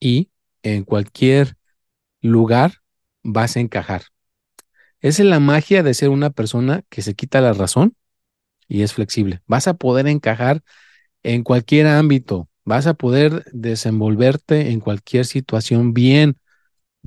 y 0.00 0.30
en 0.62 0.84
cualquier 0.84 1.56
lugar 2.20 2.74
vas 3.22 3.56
a 3.56 3.60
encajar. 3.60 4.04
Esa 5.00 5.22
es 5.22 5.28
la 5.28 5.40
magia 5.40 5.82
de 5.82 5.94
ser 5.94 6.08
una 6.08 6.30
persona 6.30 6.82
que 6.88 7.02
se 7.02 7.14
quita 7.14 7.40
la 7.40 7.52
razón 7.52 7.94
y 8.68 8.82
es 8.82 8.92
flexible. 8.94 9.40
Vas 9.46 9.68
a 9.68 9.74
poder 9.74 10.06
encajar 10.06 10.62
en 11.22 11.42
cualquier 11.42 11.86
ámbito, 11.86 12.48
vas 12.64 12.86
a 12.86 12.94
poder 12.94 13.44
desenvolverte 13.52 14.70
en 14.70 14.80
cualquier 14.80 15.26
situación 15.26 15.94
bien, 15.94 16.38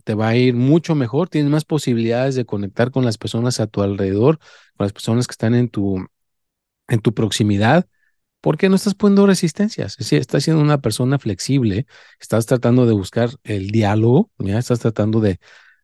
te 0.03 0.15
va 0.15 0.29
a 0.29 0.35
ir 0.35 0.55
mucho 0.55 0.95
mejor, 0.95 1.29
tienes 1.29 1.51
más 1.51 1.65
posibilidades 1.65 2.35
de 2.35 2.45
conectar 2.45 2.91
con 2.91 3.05
las 3.05 3.17
personas 3.17 3.59
a 3.59 3.67
tu 3.67 3.81
alrededor, 3.81 4.39
con 4.77 4.85
las 4.85 4.93
personas 4.93 5.27
que 5.27 5.33
están 5.33 5.55
en 5.55 5.69
tu, 5.69 6.05
en 6.87 6.99
tu 7.01 7.13
proximidad, 7.13 7.87
porque 8.41 8.69
no 8.69 8.75
estás 8.75 8.95
poniendo 8.95 9.27
resistencias, 9.27 9.93
es 9.93 9.97
decir, 9.99 10.19
estás 10.19 10.43
siendo 10.43 10.61
una 10.63 10.81
persona 10.81 11.19
flexible, 11.19 11.87
estás 12.19 12.45
tratando 12.45 12.85
de 12.85 12.93
buscar 12.93 13.31
el 13.43 13.71
diálogo, 13.71 14.31
ya 14.39 14.57
estás 14.59 14.79
tratando 14.79 15.19
de 15.21 15.39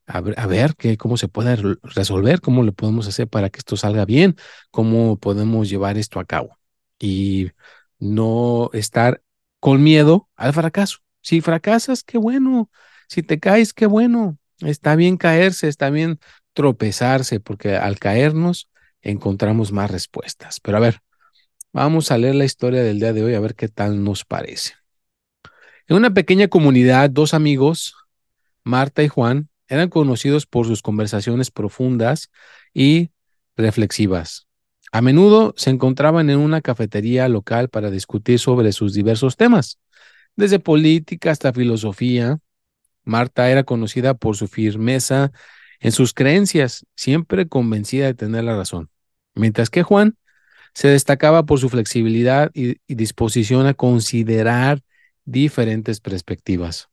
a 0.07 0.21
ver, 0.21 0.75
cómo 0.97 1.17
se 1.17 1.27
puede 1.27 1.57
resolver, 1.83 2.41
cómo 2.41 2.63
lo 2.63 2.73
podemos 2.73 3.07
hacer 3.07 3.27
para 3.27 3.49
que 3.49 3.59
esto 3.59 3.75
salga 3.77 4.05
bien, 4.05 4.35
cómo 4.71 5.17
podemos 5.17 5.69
llevar 5.69 5.97
esto 5.97 6.19
a 6.19 6.25
cabo 6.25 6.57
y 6.99 7.51
no 7.99 8.69
estar 8.73 9.21
con 9.59 9.83
miedo 9.83 10.29
al 10.35 10.53
fracaso. 10.53 10.99
Si 11.21 11.41
fracasas, 11.41 12.03
qué 12.03 12.17
bueno. 12.17 12.69
Si 13.07 13.23
te 13.23 13.39
caes, 13.39 13.73
qué 13.73 13.87
bueno. 13.87 14.37
Está 14.59 14.95
bien 14.95 15.17
caerse, 15.17 15.67
está 15.67 15.89
bien 15.89 16.19
tropezarse, 16.53 17.39
porque 17.39 17.75
al 17.75 17.99
caernos 17.99 18.69
encontramos 19.01 19.71
más 19.71 19.89
respuestas. 19.89 20.59
Pero 20.59 20.77
a 20.77 20.81
ver, 20.81 20.99
vamos 21.73 22.11
a 22.11 22.17
leer 22.17 22.35
la 22.35 22.45
historia 22.45 22.83
del 22.83 22.99
día 22.99 23.13
de 23.13 23.23
hoy 23.23 23.33
a 23.33 23.39
ver 23.39 23.55
qué 23.55 23.67
tal 23.67 24.03
nos 24.03 24.23
parece. 24.23 24.73
En 25.87 25.97
una 25.97 26.13
pequeña 26.13 26.47
comunidad, 26.47 27.09
dos 27.09 27.33
amigos, 27.33 27.95
Marta 28.63 29.03
y 29.03 29.07
Juan, 29.07 29.49
eran 29.67 29.89
conocidos 29.89 30.45
por 30.45 30.65
sus 30.65 30.81
conversaciones 30.81 31.51
profundas 31.51 32.29
y 32.73 33.09
reflexivas. 33.57 34.47
A 34.91 35.01
menudo 35.01 35.53
se 35.57 35.71
encontraban 35.71 36.29
en 36.29 36.39
una 36.39 36.61
cafetería 36.61 37.27
local 37.27 37.69
para 37.69 37.91
discutir 37.91 38.39
sobre 38.39 38.71
sus 38.71 38.93
diversos 38.93 39.35
temas, 39.35 39.79
desde 40.35 40.59
política 40.59 41.31
hasta 41.31 41.53
filosofía. 41.53 42.39
Marta 43.03 43.49
era 43.49 43.63
conocida 43.63 44.13
por 44.13 44.35
su 44.35 44.47
firmeza 44.47 45.31
en 45.79 45.91
sus 45.91 46.13
creencias, 46.13 46.85
siempre 46.95 47.47
convencida 47.47 48.05
de 48.05 48.13
tener 48.13 48.43
la 48.43 48.55
razón, 48.55 48.89
mientras 49.33 49.69
que 49.69 49.83
Juan 49.83 50.17
se 50.73 50.89
destacaba 50.89 51.45
por 51.45 51.59
su 51.59 51.69
flexibilidad 51.69 52.51
y, 52.53 52.77
disposición 52.87 53.65
a 53.65 53.73
considerar 53.73 54.81
diferentes 55.23 55.99
perspectivas. 55.99 56.89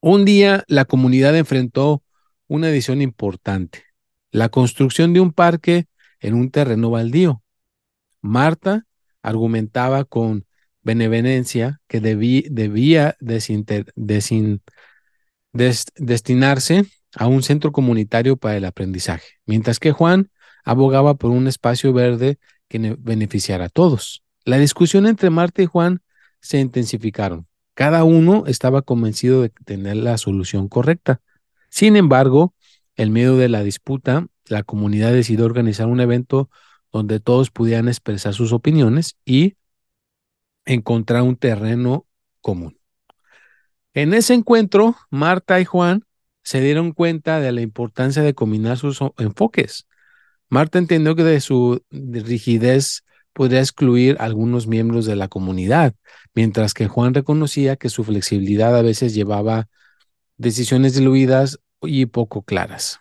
Un 0.00 0.24
día 0.24 0.64
la 0.68 0.84
comunidad 0.84 1.36
enfrentó 1.36 2.04
una 2.46 2.68
decisión 2.68 3.02
importante, 3.02 3.82
la 4.30 4.48
construcción 4.48 5.12
de 5.12 5.20
un 5.20 5.32
parque 5.32 5.86
en 6.20 6.34
un 6.34 6.50
terreno 6.50 6.90
baldío. 6.90 7.42
Marta 8.20 8.86
argumentaba 9.22 10.04
con 10.04 10.46
benevolencia 10.82 11.80
que 11.88 12.00
debía 12.00 13.16
destinarse 15.96 16.84
a 17.16 17.26
un 17.26 17.42
centro 17.42 17.72
comunitario 17.72 18.36
para 18.36 18.56
el 18.56 18.64
aprendizaje, 18.64 19.26
mientras 19.46 19.80
que 19.80 19.90
Juan 19.90 20.30
abogaba 20.64 21.14
por 21.14 21.32
un 21.32 21.48
espacio 21.48 21.92
verde 21.92 22.38
que 22.68 22.96
beneficiara 22.98 23.64
a 23.64 23.68
todos. 23.68 24.22
La 24.44 24.58
discusión 24.58 25.06
entre 25.08 25.30
Marta 25.30 25.60
y 25.60 25.66
Juan 25.66 26.02
se 26.40 26.60
intensificaron. 26.60 27.48
Cada 27.78 28.02
uno 28.02 28.42
estaba 28.48 28.82
convencido 28.82 29.40
de 29.40 29.50
tener 29.50 29.94
la 29.98 30.18
solución 30.18 30.66
correcta. 30.66 31.20
Sin 31.70 31.94
embargo, 31.94 32.52
en 32.96 33.12
medio 33.12 33.36
de 33.36 33.48
la 33.48 33.62
disputa, 33.62 34.26
la 34.46 34.64
comunidad 34.64 35.12
decidió 35.12 35.44
organizar 35.44 35.86
un 35.86 36.00
evento 36.00 36.50
donde 36.90 37.20
todos 37.20 37.52
pudieran 37.52 37.86
expresar 37.86 38.34
sus 38.34 38.52
opiniones 38.52 39.16
y 39.24 39.54
encontrar 40.64 41.22
un 41.22 41.36
terreno 41.36 42.04
común. 42.40 42.80
En 43.94 44.12
ese 44.12 44.34
encuentro, 44.34 44.96
Marta 45.08 45.60
y 45.60 45.64
Juan 45.64 46.02
se 46.42 46.60
dieron 46.60 46.90
cuenta 46.90 47.38
de 47.38 47.52
la 47.52 47.60
importancia 47.60 48.24
de 48.24 48.34
combinar 48.34 48.76
sus 48.76 48.98
enfoques. 49.18 49.86
Marta 50.48 50.80
entendió 50.80 51.14
que 51.14 51.22
de 51.22 51.40
su 51.40 51.80
rigidez 51.92 53.04
podría 53.38 53.60
excluir 53.60 54.16
a 54.18 54.24
algunos 54.24 54.66
miembros 54.66 55.06
de 55.06 55.14
la 55.14 55.28
comunidad, 55.28 55.94
mientras 56.34 56.74
que 56.74 56.88
Juan 56.88 57.14
reconocía 57.14 57.76
que 57.76 57.88
su 57.88 58.02
flexibilidad 58.02 58.76
a 58.76 58.82
veces 58.82 59.14
llevaba 59.14 59.68
decisiones 60.38 60.96
diluidas 60.96 61.60
y 61.80 62.06
poco 62.06 62.42
claras. 62.42 62.98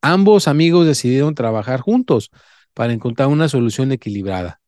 Ambos 0.00 0.48
amigos 0.48 0.86
decidieron 0.86 1.34
trabajar 1.34 1.80
juntos 1.80 2.30
para 2.72 2.94
encontrar 2.94 3.28
una 3.28 3.50
solución 3.50 3.92
equilibrada. 3.92 4.62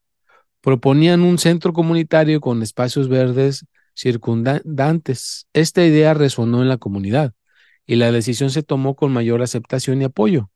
Proponían 0.61 1.23
un 1.23 1.39
centro 1.39 1.73
comunitario 1.73 2.43
con 2.43 2.63
espacios 2.63 3.09
verdes 3.09 3.65
circundantes. 3.95 5.47
Esta 5.55 5.87
idea 5.87 6.13
resonó 6.13 6.61
en 6.61 6.69
la 6.69 6.77
comunidad 6.77 7.33
y 7.87 7.97
la 7.97 8.13
decisión 8.13 8.51
se 8.51 8.63
tomó 8.63 8.95
con 8.95 9.11
mayor 9.11 9.41
aceptación 9.41 10.03
y 10.03 10.05
apoyo. 10.05 10.51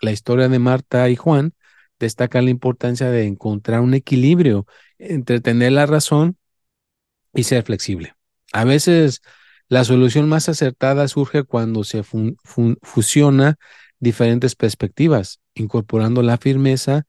La 0.00 0.10
historia 0.10 0.48
de 0.48 0.58
Marta 0.58 1.08
y 1.08 1.14
Juan 1.14 1.54
destaca 2.02 2.42
la 2.42 2.50
importancia 2.50 3.10
de 3.10 3.26
encontrar 3.26 3.80
un 3.80 3.94
equilibrio 3.94 4.66
entre 4.98 5.40
tener 5.40 5.72
la 5.72 5.86
razón 5.86 6.36
y 7.32 7.44
ser 7.44 7.62
flexible. 7.62 8.14
A 8.52 8.64
veces 8.64 9.22
la 9.68 9.84
solución 9.84 10.28
más 10.28 10.48
acertada 10.48 11.08
surge 11.08 11.44
cuando 11.44 11.84
se 11.84 12.02
fusiona 12.82 13.56
diferentes 14.00 14.54
perspectivas, 14.54 15.40
incorporando 15.54 16.22
la 16.22 16.36
firmeza 16.36 17.04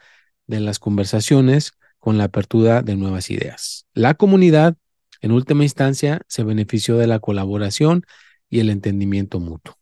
de 0.47 0.59
las 0.59 0.79
conversaciones 0.79 1.71
con 2.00 2.17
la 2.17 2.25
apertura 2.25 2.81
de 2.83 2.95
nuevas 2.95 3.29
ideas. 3.31 3.88
La 3.93 4.13
comunidad, 4.13 4.77
en 5.21 5.31
última 5.31 5.63
instancia, 5.63 6.21
se 6.27 6.43
benefició 6.43 6.97
de 6.97 7.07
la 7.07 7.19
colaboración 7.19 8.03
y 8.50 8.59
el 8.59 8.69
entendimiento 8.69 9.39
mutuo. 9.39 9.75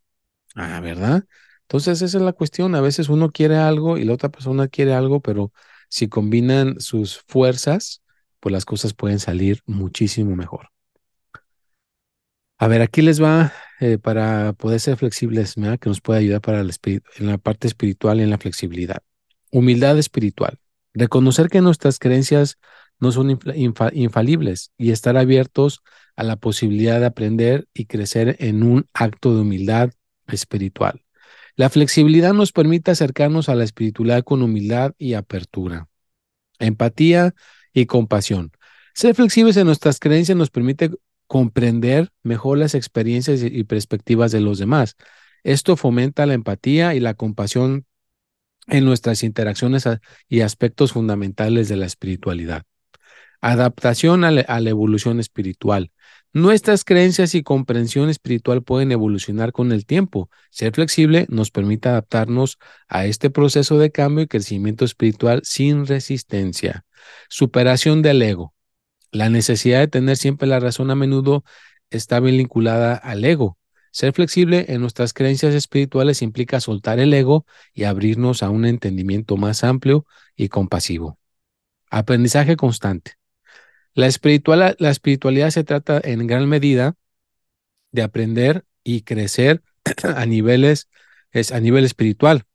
Ah, 0.55 0.79
¿verdad? 0.79 1.25
Entonces, 1.71 2.01
esa 2.01 2.17
es 2.17 2.23
la 2.23 2.33
cuestión. 2.33 2.75
A 2.75 2.81
veces 2.81 3.07
uno 3.07 3.31
quiere 3.31 3.55
algo 3.55 3.97
y 3.97 4.03
la 4.03 4.11
otra 4.11 4.27
persona 4.27 4.67
quiere 4.67 4.93
algo, 4.93 5.21
pero 5.21 5.53
si 5.87 6.09
combinan 6.09 6.81
sus 6.81 7.19
fuerzas, 7.27 8.01
pues 8.41 8.51
las 8.51 8.65
cosas 8.65 8.93
pueden 8.93 9.19
salir 9.19 9.61
muchísimo 9.65 10.35
mejor. 10.35 10.67
A 12.57 12.67
ver, 12.67 12.81
aquí 12.81 13.01
les 13.01 13.23
va 13.23 13.53
eh, 13.79 13.97
para 13.97 14.51
poder 14.51 14.81
ser 14.81 14.97
flexibles, 14.97 15.55
que 15.55 15.89
nos 15.89 16.01
puede 16.01 16.19
ayudar 16.19 16.41
para 16.41 16.59
en 16.59 17.27
la 17.27 17.37
parte 17.37 17.67
espiritual 17.67 18.19
y 18.19 18.23
en 18.23 18.31
la 18.31 18.37
flexibilidad. 18.37 19.01
Humildad 19.49 19.97
espiritual. 19.97 20.59
Reconocer 20.93 21.47
que 21.47 21.61
nuestras 21.61 21.99
creencias 21.99 22.57
no 22.99 23.13
son 23.13 23.39
infalibles 23.93 24.73
y 24.77 24.91
estar 24.91 25.15
abiertos 25.15 25.83
a 26.17 26.23
la 26.23 26.35
posibilidad 26.35 26.99
de 26.99 27.05
aprender 27.05 27.69
y 27.73 27.85
crecer 27.85 28.35
en 28.39 28.61
un 28.61 28.89
acto 28.93 29.33
de 29.33 29.39
humildad 29.39 29.91
espiritual. 30.27 31.01
La 31.55 31.69
flexibilidad 31.69 32.33
nos 32.33 32.51
permite 32.51 32.91
acercarnos 32.91 33.49
a 33.49 33.55
la 33.55 33.63
espiritualidad 33.63 34.23
con 34.23 34.41
humildad 34.41 34.93
y 34.97 35.13
apertura, 35.13 35.87
empatía 36.59 37.33
y 37.73 37.85
compasión. 37.85 38.51
Ser 38.93 39.15
flexibles 39.15 39.57
en 39.57 39.67
nuestras 39.67 39.99
creencias 39.99 40.37
nos 40.37 40.49
permite 40.49 40.91
comprender 41.27 42.11
mejor 42.23 42.57
las 42.57 42.75
experiencias 42.75 43.41
y 43.43 43.63
perspectivas 43.63 44.31
de 44.31 44.41
los 44.41 44.59
demás. 44.59 44.95
Esto 45.43 45.77
fomenta 45.77 46.25
la 46.25 46.33
empatía 46.33 46.93
y 46.93 46.99
la 46.99 47.13
compasión 47.13 47.85
en 48.67 48.85
nuestras 48.85 49.23
interacciones 49.23 49.85
y 50.27 50.41
aspectos 50.41 50.93
fundamentales 50.93 51.67
de 51.67 51.77
la 51.77 51.85
espiritualidad. 51.85 52.63
Adaptación 53.41 54.23
a 54.23 54.31
la, 54.31 54.69
evolución 54.69 55.19
espiritual. 55.19 55.91
Nuestras 56.33 56.85
creencias 56.85 57.35
y 57.35 57.43
comprensión 57.43 58.09
espiritual 58.09 58.63
pueden 58.63 58.93
evolucionar 58.93 59.51
con 59.51 59.73
el 59.73 59.85
tiempo. 59.85 60.29
Ser 60.49 60.73
flexible 60.73 61.25
nos 61.29 61.51
permite 61.51 61.89
adaptarnos 61.89 62.57
a 62.87 63.05
este 63.05 63.29
proceso 63.29 63.77
de 63.77 63.91
cambio 63.91 64.23
y 64.23 64.27
crecimiento 64.27 64.85
espiritual 64.85 65.41
sin 65.43 65.85
resistencia. 65.85 66.85
Superación 67.27 68.01
del 68.01 68.21
ego. 68.21 68.53
La 69.11 69.29
necesidad 69.29 69.79
de 69.79 69.89
tener 69.89 70.15
siempre 70.15 70.47
la 70.47 70.61
razón 70.61 70.89
a 70.89 70.95
menudo 70.95 71.43
está 71.89 72.21
bien 72.21 72.37
vinculada 72.37 72.95
al 72.95 73.25
ego. 73.25 73.57
Ser 73.91 74.13
flexible 74.13 74.67
en 74.69 74.79
nuestras 74.79 75.11
creencias 75.13 75.53
espirituales 75.53 76.21
implica 76.21 76.61
soltar 76.61 76.99
el 76.99 77.13
ego 77.13 77.45
y 77.73 77.83
abrirnos 77.83 78.41
a 78.41 78.49
un 78.49 78.63
entendimiento 78.63 79.35
más 79.35 79.65
amplio 79.65 80.05
y 80.37 80.47
compasivo. 80.47 81.19
Aprendizaje 81.89 82.55
constante. 82.55 83.20
La, 83.93 84.07
la 84.79 84.89
espiritualidad 84.89 85.49
se 85.49 85.63
trata 85.63 85.99
en 86.03 86.25
gran 86.27 86.47
medida 86.47 86.95
de 87.91 88.01
aprender 88.03 88.65
y 88.83 89.01
crecer 89.01 89.63
a 90.03 90.25
niveles 90.25 90.89
es 91.31 91.51
a 91.51 91.59
nivel 91.59 91.85
espiritual. 91.85 92.45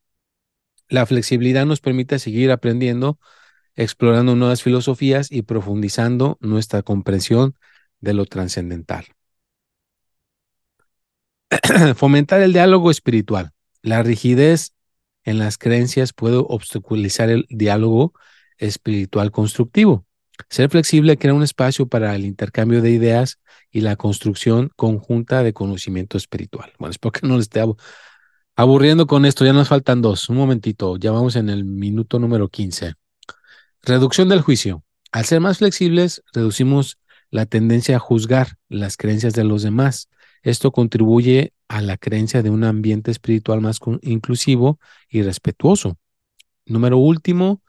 La 0.88 1.06
flexibilidad 1.06 1.66
nos 1.66 1.80
permite 1.80 2.18
seguir 2.18 2.50
aprendiendo, 2.50 3.18
explorando 3.74 4.36
nuevas 4.36 4.62
filosofías 4.62 5.32
y 5.32 5.42
profundizando 5.42 6.38
nuestra 6.40 6.82
comprensión 6.82 7.56
de 8.00 8.14
lo 8.14 8.26
trascendental. 8.26 9.06
Fomentar 11.96 12.40
el 12.42 12.52
diálogo 12.52 12.90
espiritual. 12.90 13.52
La 13.82 14.02
rigidez 14.02 14.74
en 15.24 15.38
las 15.38 15.58
creencias 15.58 16.12
puede 16.12 16.36
obstaculizar 16.36 17.30
el 17.30 17.46
diálogo 17.48 18.12
espiritual 18.58 19.30
constructivo. 19.32 20.05
Ser 20.48 20.70
flexible 20.70 21.16
crea 21.16 21.34
un 21.34 21.42
espacio 21.42 21.86
para 21.86 22.14
el 22.14 22.24
intercambio 22.24 22.82
de 22.82 22.90
ideas 22.90 23.40
y 23.70 23.80
la 23.80 23.96
construcción 23.96 24.70
conjunta 24.76 25.42
de 25.42 25.52
conocimiento 25.52 26.16
espiritual. 26.16 26.72
Bueno, 26.78 26.90
espero 26.90 27.12
que 27.12 27.26
no 27.26 27.36
les 27.36 27.44
esté 27.44 27.62
aburriendo 28.54 29.06
con 29.06 29.24
esto. 29.24 29.44
Ya 29.44 29.52
nos 29.52 29.68
faltan 29.68 30.02
dos. 30.02 30.28
Un 30.28 30.36
momentito. 30.36 30.96
Ya 30.96 31.10
vamos 31.10 31.36
en 31.36 31.48
el 31.48 31.64
minuto 31.64 32.18
número 32.18 32.48
15. 32.48 32.94
Reducción 33.82 34.28
del 34.28 34.40
juicio. 34.40 34.82
Al 35.12 35.24
ser 35.24 35.40
más 35.40 35.58
flexibles, 35.58 36.22
reducimos 36.32 36.98
la 37.30 37.46
tendencia 37.46 37.96
a 37.96 38.00
juzgar 38.00 38.56
las 38.68 38.96
creencias 38.96 39.34
de 39.34 39.44
los 39.44 39.62
demás. 39.62 40.08
Esto 40.42 40.70
contribuye 40.72 41.52
a 41.68 41.82
la 41.82 41.96
creencia 41.96 42.42
de 42.42 42.50
un 42.50 42.64
ambiente 42.64 43.10
espiritual 43.10 43.60
más 43.60 43.80
inclusivo 44.02 44.78
y 45.08 45.22
respetuoso. 45.22 45.98
Número 46.66 46.98
último, 46.98 47.62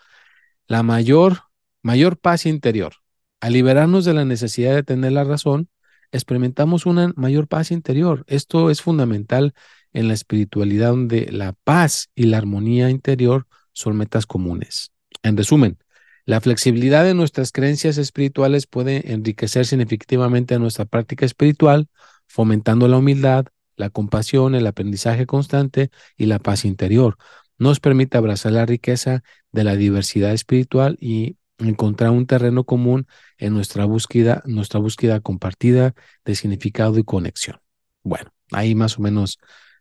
la 0.68 0.84
mayor 0.84 1.47
mayor 1.88 2.18
paz 2.18 2.46
interior. 2.46 2.96
Al 3.40 3.54
liberarnos 3.54 4.04
de 4.04 4.14
la 4.14 4.26
necesidad 4.26 4.76
de 4.76 4.84
tener 4.84 5.14
la 5.14 5.24
razón, 5.24 5.70
experimentamos 6.12 6.86
una 6.86 7.14
mayor 7.16 7.48
paz 7.48 7.72
interior. 7.72 8.26
Esto 8.28 8.70
es 8.70 8.82
fundamental 8.82 9.54
en 9.94 10.10
la 10.10 10.14
espiritualidad 10.14 10.90
donde 10.90 11.30
la 11.32 11.54
paz 11.54 12.10
y 12.14 12.26
la 12.26 12.40
armonía 12.40 12.90
interior 12.90 13.48
son 13.72 13.96
metas 13.96 14.26
comunes. 14.26 14.92
En 15.24 15.38
resumen, 15.38 15.78
la 16.26 16.42
flexibilidad 16.42 17.06
de 17.06 17.14
nuestras 17.14 17.54
creencias 17.54 17.98
espirituales 17.98 18.68
puede 18.68 19.14
enriquecer 19.14 19.66
significativamente 19.66 20.60
nuestra 20.60 20.84
práctica 20.84 21.26
espiritual, 21.26 21.88
fomentando 22.28 22.90
la 22.90 22.98
humildad, 22.98 23.46
la 23.78 23.90
compasión, 23.92 24.56
el 24.56 24.68
aprendizaje 24.68 25.26
constante 25.26 25.90
y 26.18 26.26
la 26.26 26.40
paz 26.40 26.66
interior. 26.66 27.16
Nos 27.58 27.80
permite 27.80 28.18
abrazar 28.18 28.52
la 28.52 28.66
riqueza 28.66 29.24
de 29.54 29.64
la 29.64 29.78
diversidad 29.78 30.34
espiritual 30.34 30.98
y 31.00 31.38
encontrar 31.60 32.12
un 32.12 32.28
terreno 32.28 32.64
común 32.64 33.08
en 33.38 33.54
nuestra 33.54 33.86
búsqueda, 33.86 34.44
nuestra 34.46 34.80
búsqueda 34.80 35.20
compartida 35.20 35.94
de 36.26 36.36
significado 36.36 36.98
y 37.00 37.04
conexión. 37.04 37.60
Bueno, 38.04 38.32
ahí 38.52 38.76
más 38.76 39.00
o 39.00 39.02
menos 39.02 39.40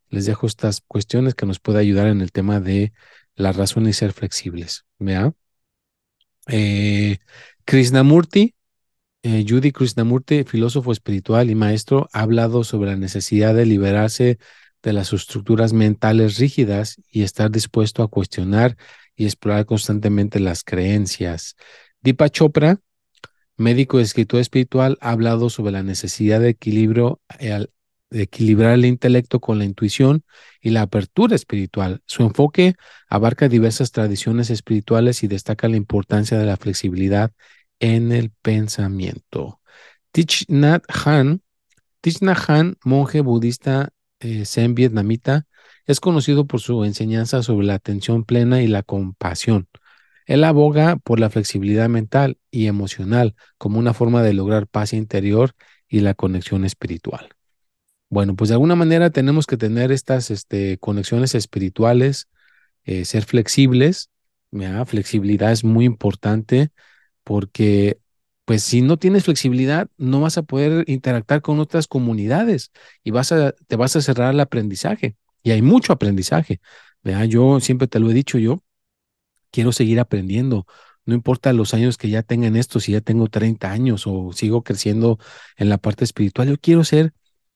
les 0.09 0.27
dejo 0.27 0.47
estas 0.47 0.83
cuestiones 0.87 1.35
que 1.35 1.47
nos 1.47 1.61
puede 1.61 1.81
ayudar 1.81 2.07
en 2.09 2.21
el 2.21 2.33
tema 2.33 2.61
de 2.61 2.93
la 3.35 3.53
razón 3.53 3.89
y 3.89 3.93
ser 3.93 4.13
flexibles. 4.13 4.85
¿Vea? 4.99 5.33
Eh, 6.49 7.19
Krishnamurti, 7.65 8.55
eh, 9.23 9.45
Judy 9.47 9.73
Krishnamurti, 9.73 10.45
filósofo 10.45 10.93
espiritual 10.93 11.51
y 11.51 11.55
maestro, 11.55 12.09
ha 12.13 12.21
hablado 12.21 12.65
sobre 12.65 12.91
la 12.91 12.97
necesidad 12.97 13.55
de 13.55 13.67
liberarse 13.67 14.39
de 14.83 14.93
las 14.93 15.13
estructuras 15.13 15.73
mentales 15.73 16.39
rígidas 16.39 17.01
y 17.11 17.23
estar 17.23 17.51
dispuesto 17.51 18.03
a 18.03 18.09
cuestionar 18.09 18.77
y 19.17 19.25
explorar 19.25 19.67
constantemente 19.67 20.41
las 20.41 20.63
creencias. 20.63 21.57
Deepa 22.03 22.29
Chopra, 22.29 22.81
médico 23.57 23.99
y 23.99 24.03
escritor 24.03 24.41
espiritual, 24.41 24.99
ha 25.01 25.11
hablado 25.11 25.51
sobre 25.51 25.73
la 25.73 25.83
necesidad 25.83 26.41
de 26.41 26.51
equilibrio, 26.51 27.21
eh, 27.39 27.67
de 28.11 28.23
equilibrar 28.23 28.75
el 28.75 28.85
intelecto 28.85 29.41
con 29.41 29.59
la 29.59 29.65
intuición 29.65 30.23
y 30.61 30.71
la 30.71 30.83
apertura 30.83 31.35
espiritual. 31.35 32.03
Su 32.07 32.23
enfoque 32.23 32.75
abarca 33.09 33.49
diversas 33.49 33.91
tradiciones 33.91 34.51
espirituales 34.51 35.23
y 35.23 35.29
destaca 35.29 35.69
la 35.69 35.77
importancia 35.77 36.39
de 36.39 36.47
la 36.47 36.57
flexibilidad 36.57 37.33
en 37.81 38.13
el 38.13 38.31
pensamiento. 38.43 39.61
Thich 40.13 40.45
Nhat 40.49 40.85
Hanh, 40.89 41.41
Thich 42.01 42.23
Nhat 42.23 42.39
Hanh, 42.49 42.77
monje 42.85 43.21
budista 43.21 43.91
eh, 44.21 44.45
zen 44.45 44.75
vietnamita, 44.75 45.47
es 45.87 46.01
conocido 46.01 46.47
por 46.47 46.61
su 46.61 46.85
enseñanza 46.85 47.43
sobre 47.43 47.67
la 47.67 47.75
atención 47.75 48.25
plena 48.25 48.63
y 48.63 48.67
la 48.67 48.83
compasión. 48.83 49.69
Él 50.27 50.43
aboga 50.45 50.97
por 50.97 51.21
la 51.21 51.31
flexibilidad 51.31 51.89
mental 51.89 52.39
y 52.51 52.67
emocional 52.67 53.37
como 53.59 53.79
una 53.79 53.95
forma 53.95 54.23
de 54.23 54.35
lograr 54.35 54.67
paz 54.67 54.93
interior 54.93 55.55
y 55.89 56.01
la 56.01 56.15
conexión 56.15 56.65
espiritual. 56.65 57.29
Bueno, 58.09 58.37
pues 58.37 58.49
de 58.49 58.55
alguna 58.55 58.77
manera 58.77 59.11
tenemos 59.11 59.47
que 59.47 59.57
tener 59.57 59.93
estas 59.93 60.31
este, 60.31 60.79
conexiones 60.79 61.35
espirituales, 61.35 62.29
eh, 62.85 63.05
ser 63.05 63.25
flexibles. 63.25 64.11
Flexibilidad 64.87 65.53
es 65.53 65.65
muy 65.65 65.85
importante 65.85 66.71
porque 67.25 67.99
pues 68.47 68.63
si 68.63 68.81
no 68.81 68.97
tienes 68.97 69.25
flexibilidad, 69.25 69.89
no 69.99 70.21
vas 70.21 70.39
a 70.39 70.43
poder 70.43 70.85
interactuar 70.89 71.43
con 71.43 71.59
otras 71.59 71.89
comunidades 71.89 72.71
y 73.05 73.11
vas 73.11 73.33
a, 73.33 73.53
te 73.53 73.77
vas 73.77 73.97
a 73.97 74.01
cerrar 74.01 74.33
el 74.33 74.41
aprendizaje. 74.41 75.17
Y 75.47 75.53
hay 75.53 75.63
mucho 75.63 75.93
aprendizaje. 75.93 76.61
Yo 77.29 77.61
siempre 77.61 77.87
te 77.87 78.01
lo 78.01 78.11
he 78.11 78.15
dicho, 78.15 78.37
yo 78.37 78.65
quiero 79.53 79.71
seguir 79.71 80.01
aprendiendo. 80.01 80.67
No 81.05 81.15
importa 81.15 81.53
los 81.53 81.73
años 81.73 81.99
que 81.99 82.11
ya 82.11 82.25
tengan 82.25 82.57
esto, 82.57 82.81
si 82.81 82.91
ya 82.91 83.01
tengo 83.01 83.29
30 83.29 83.71
años 83.71 84.09
o 84.09 84.33
sigo 84.33 84.65
creciendo 84.65 85.21
en 85.57 85.69
la 85.69 85.79
parte 85.79 86.03
espiritual, 86.03 86.49
yo 86.49 86.57
quiero 86.59 86.83
ser 86.83 87.13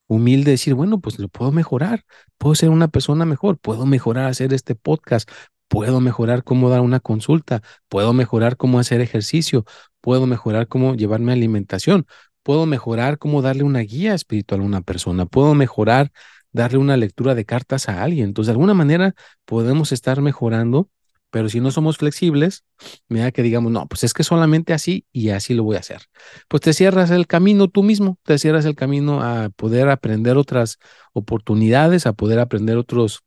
humilde, 0.07 0.53
decir, 0.53 0.75
bueno, 0.75 1.01
pues 1.01 1.19
lo 1.19 1.27
puedo 1.29 1.51
mejorar, 1.51 2.05
puedo 2.39 2.55
ser 2.55 2.71
una 2.71 2.87
persona 2.87 3.25
mejor, 3.25 3.59
puedo 3.59 3.87
mejorar 3.87 4.27
hacer 4.27 4.55
este 4.55 4.77
podcast, 4.77 5.29
puedo 5.67 6.01
mejorar 6.01 6.45
cómo 6.45 6.71
dar 6.71 6.83
una 6.83 7.01
consulta, 7.01 7.61
puedo 7.89 8.13
mejorar 8.13 8.57
cómo 8.57 8.79
hacer 8.79 9.01
ejercicio, 9.01 9.65
puedo 10.01 10.29
mejorar 10.29 10.69
cómo 10.69 10.95
llevarme 10.95 11.33
alimentación, 11.33 12.07
puedo 12.45 12.67
mejorar 12.67 13.19
cómo 13.19 13.43
darle 13.43 13.65
una 13.65 13.81
guía 13.81 14.15
espiritual 14.15 14.61
a 14.61 14.65
una 14.65 14.81
persona, 14.81 15.27
puedo 15.27 15.57
mejorar 15.57 16.13
darle 16.53 16.79
una 16.79 16.97
lectura 16.97 17.35
de 17.35 17.45
cartas 17.45 17.89
a 17.89 18.03
alguien. 18.03 18.27
Entonces, 18.27 18.49
de 18.49 18.53
alguna 18.53 18.75
manera 18.75 19.15
podemos 19.45 19.93
estar 19.93 20.21
mejorando, 20.21 20.91
pero 21.31 21.49
si 21.49 21.61
no 21.61 21.71
somos 21.71 21.97
flexibles, 21.99 22.65
mira 23.09 23.31
que 23.31 23.43
digamos, 23.43 23.71
no, 23.73 23.87
pues 23.87 24.05
es 24.05 24.13
que 24.15 24.25
solamente 24.25 24.73
así 24.73 25.07
y 25.13 25.31
así 25.31 25.55
lo 25.55 25.63
voy 25.65 25.77
a 25.77 25.81
hacer. 25.81 26.03
Pues 26.49 26.61
te 26.63 26.73
cierras 26.73 27.11
el 27.11 27.27
camino 27.27 27.69
tú 27.69 27.83
mismo, 27.83 28.19
te 28.25 28.39
cierras 28.39 28.65
el 28.65 28.75
camino 28.75 29.23
a 29.23 29.51
poder 29.51 29.89
aprender 29.89 30.37
otras 30.37 30.79
oportunidades, 31.13 32.07
a 32.07 32.13
poder 32.15 32.41
aprender 32.41 32.77
otros, 32.77 33.23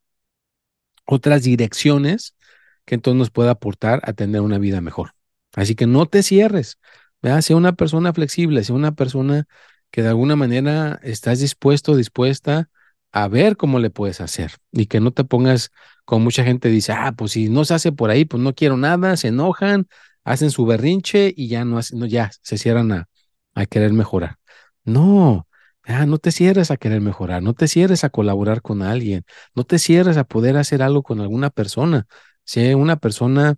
otras 1.06 1.42
direcciones 1.42 2.36
que 2.84 2.94
entonces 2.94 3.18
nos 3.18 3.30
pueda 3.30 3.52
aportar 3.52 4.00
a 4.04 4.12
tener 4.12 4.40
una 4.42 4.58
vida 4.58 4.80
mejor. 4.80 5.12
Así 5.54 5.74
que 5.74 5.86
no 5.86 6.06
te 6.06 6.22
cierres, 6.22 6.78
vea, 7.22 7.40
sea 7.42 7.56
una 7.56 7.72
persona 7.72 8.12
flexible, 8.12 8.64
sea 8.64 8.74
una 8.74 8.92
persona 8.94 9.46
que 9.90 10.02
de 10.02 10.08
alguna 10.08 10.36
manera 10.36 11.00
estás 11.02 11.40
dispuesto, 11.40 11.96
dispuesta 11.96 12.68
a 13.14 13.28
ver 13.28 13.56
cómo 13.56 13.78
le 13.78 13.90
puedes 13.90 14.20
hacer 14.20 14.52
y 14.72 14.86
que 14.86 14.98
no 15.00 15.12
te 15.12 15.22
pongas 15.24 15.70
como 16.04 16.24
mucha 16.24 16.44
gente 16.44 16.68
dice, 16.68 16.92
ah, 16.92 17.12
pues 17.16 17.32
si 17.32 17.48
no 17.48 17.64
se 17.64 17.74
hace 17.74 17.92
por 17.92 18.10
ahí, 18.10 18.24
pues 18.24 18.42
no 18.42 18.54
quiero 18.54 18.76
nada, 18.76 19.16
se 19.16 19.28
enojan, 19.28 19.86
hacen 20.24 20.50
su 20.50 20.66
berrinche 20.66 21.32
y 21.36 21.48
ya 21.48 21.64
no, 21.64 21.78
no 21.92 22.06
ya 22.06 22.30
se 22.42 22.58
cierran 22.58 22.90
a, 22.92 23.08
a 23.54 23.66
querer 23.66 23.92
mejorar. 23.92 24.38
No, 24.84 25.46
ah, 25.84 26.06
no 26.06 26.18
te 26.18 26.32
cierres 26.32 26.70
a 26.72 26.76
querer 26.76 27.00
mejorar, 27.00 27.42
no 27.42 27.54
te 27.54 27.68
cierres 27.68 28.02
a 28.04 28.10
colaborar 28.10 28.62
con 28.62 28.82
alguien, 28.82 29.24
no 29.54 29.62
te 29.64 29.78
cierres 29.78 30.16
a 30.16 30.24
poder 30.24 30.56
hacer 30.56 30.82
algo 30.82 31.02
con 31.04 31.20
alguna 31.20 31.50
persona. 31.50 32.06
Si 32.44 32.74
una 32.74 32.96
persona 32.96 33.56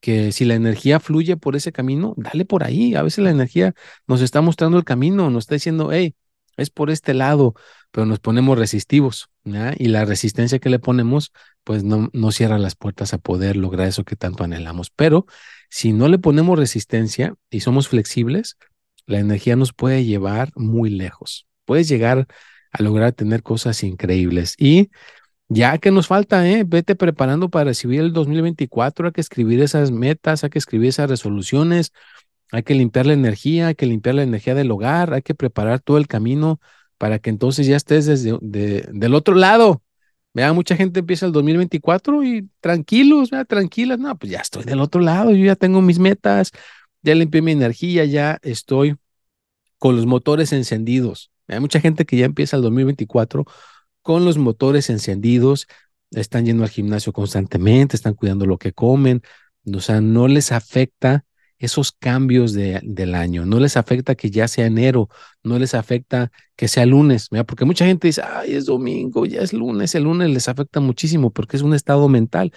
que 0.00 0.32
si 0.32 0.44
la 0.44 0.54
energía 0.54 1.00
fluye 1.00 1.36
por 1.36 1.56
ese 1.56 1.72
camino, 1.72 2.14
dale 2.16 2.44
por 2.44 2.64
ahí. 2.64 2.94
A 2.94 3.02
veces 3.02 3.24
la 3.24 3.30
energía 3.30 3.74
nos 4.06 4.20
está 4.22 4.40
mostrando 4.40 4.78
el 4.78 4.84
camino, 4.84 5.30
nos 5.30 5.44
está 5.44 5.54
diciendo, 5.56 5.90
hey, 5.92 6.14
es 6.58 6.70
por 6.70 6.90
este 6.90 7.14
lado, 7.14 7.54
pero 7.90 8.04
nos 8.04 8.18
ponemos 8.20 8.58
resistivos, 8.58 9.30
y 9.78 9.88
la 9.88 10.04
resistencia 10.04 10.58
que 10.58 10.70
le 10.70 10.78
ponemos, 10.78 11.32
pues 11.64 11.84
no, 11.84 12.10
no 12.12 12.32
cierra 12.32 12.58
las 12.58 12.74
puertas 12.74 13.14
a 13.14 13.18
poder 13.18 13.56
lograr 13.56 13.88
eso 13.88 14.04
que 14.04 14.16
tanto 14.16 14.44
anhelamos. 14.44 14.90
Pero 14.90 15.26
si 15.70 15.92
no 15.92 16.08
le 16.08 16.18
ponemos 16.18 16.58
resistencia 16.58 17.34
y 17.50 17.60
somos 17.60 17.88
flexibles, 17.88 18.58
la 19.06 19.18
energía 19.18 19.56
nos 19.56 19.72
puede 19.72 20.04
llevar 20.04 20.52
muy 20.54 20.90
lejos. 20.90 21.46
Puedes 21.64 21.88
llegar 21.88 22.26
a 22.72 22.82
lograr 22.82 23.12
tener 23.12 23.42
cosas 23.42 23.82
increíbles. 23.82 24.54
Y 24.58 24.90
ya 25.48 25.78
que 25.78 25.90
nos 25.90 26.06
falta, 26.06 26.46
¿eh? 26.48 26.64
vete 26.66 26.94
preparando 26.94 27.48
para 27.48 27.66
recibir 27.66 28.00
el 28.00 28.12
2024, 28.12 29.06
hay 29.06 29.12
que 29.12 29.22
escribir 29.22 29.62
esas 29.62 29.90
metas, 29.90 30.44
hay 30.44 30.50
que 30.50 30.58
escribir 30.58 30.90
esas 30.90 31.08
resoluciones, 31.08 31.92
hay 32.52 32.62
que 32.62 32.74
limpiar 32.74 33.06
la 33.06 33.12
energía, 33.12 33.68
hay 33.68 33.74
que 33.74 33.86
limpiar 33.86 34.14
la 34.14 34.22
energía 34.22 34.54
del 34.54 34.70
hogar, 34.70 35.12
hay 35.12 35.22
que 35.22 35.34
preparar 35.34 35.80
todo 35.80 35.98
el 35.98 36.06
camino 36.08 36.60
para 36.96 37.18
que 37.18 37.30
entonces 37.30 37.66
ya 37.66 37.76
estés 37.76 38.06
desde 38.06 38.38
del 38.40 39.14
otro 39.14 39.34
lado. 39.34 39.82
Vea, 40.34 40.52
mucha 40.52 40.76
gente 40.76 41.00
empieza 41.00 41.26
el 41.26 41.32
2024 41.32 42.22
y 42.22 42.48
tranquilos, 42.60 43.30
vea, 43.30 43.44
tranquilas, 43.44 43.98
no, 43.98 44.16
pues 44.16 44.32
ya 44.32 44.40
estoy 44.40 44.64
del 44.64 44.80
otro 44.80 45.00
lado, 45.00 45.30
yo 45.32 45.44
ya 45.44 45.56
tengo 45.56 45.80
mis 45.80 45.98
metas, 45.98 46.52
ya 47.02 47.14
limpié 47.14 47.42
mi 47.42 47.52
energía, 47.52 48.04
ya 48.04 48.38
estoy 48.42 48.96
con 49.78 49.96
los 49.96 50.06
motores 50.06 50.52
encendidos. 50.52 51.30
Hay 51.48 51.60
mucha 51.60 51.80
gente 51.80 52.04
que 52.04 52.16
ya 52.16 52.26
empieza 52.26 52.56
el 52.56 52.62
2024 52.62 53.46
con 54.02 54.24
los 54.24 54.38
motores 54.38 54.90
encendidos, 54.90 55.66
están 56.10 56.46
yendo 56.46 56.62
al 56.64 56.70
gimnasio 56.70 57.12
constantemente, 57.12 57.96
están 57.96 58.14
cuidando 58.14 58.46
lo 58.46 58.58
que 58.58 58.72
comen, 58.72 59.22
o 59.72 59.80
sea, 59.80 60.00
no 60.00 60.28
les 60.28 60.52
afecta 60.52 61.24
esos 61.58 61.92
cambios 61.92 62.52
de, 62.52 62.80
del 62.84 63.14
año, 63.14 63.44
no 63.46 63.58
les 63.60 63.76
afecta 63.76 64.14
que 64.14 64.30
ya 64.30 64.48
sea 64.48 64.66
enero, 64.66 65.08
no 65.42 65.58
les 65.58 65.74
afecta 65.74 66.30
que 66.56 66.68
sea 66.68 66.86
lunes, 66.86 67.28
porque 67.46 67.64
mucha 67.64 67.86
gente 67.86 68.08
dice, 68.08 68.22
ay, 68.22 68.54
es 68.54 68.66
domingo, 68.66 69.26
ya 69.26 69.40
es 69.40 69.52
lunes, 69.52 69.94
el 69.94 70.04
lunes 70.04 70.30
les 70.30 70.48
afecta 70.48 70.80
muchísimo 70.80 71.30
porque 71.32 71.56
es 71.56 71.62
un 71.62 71.74
estado 71.74 72.08
mental, 72.08 72.52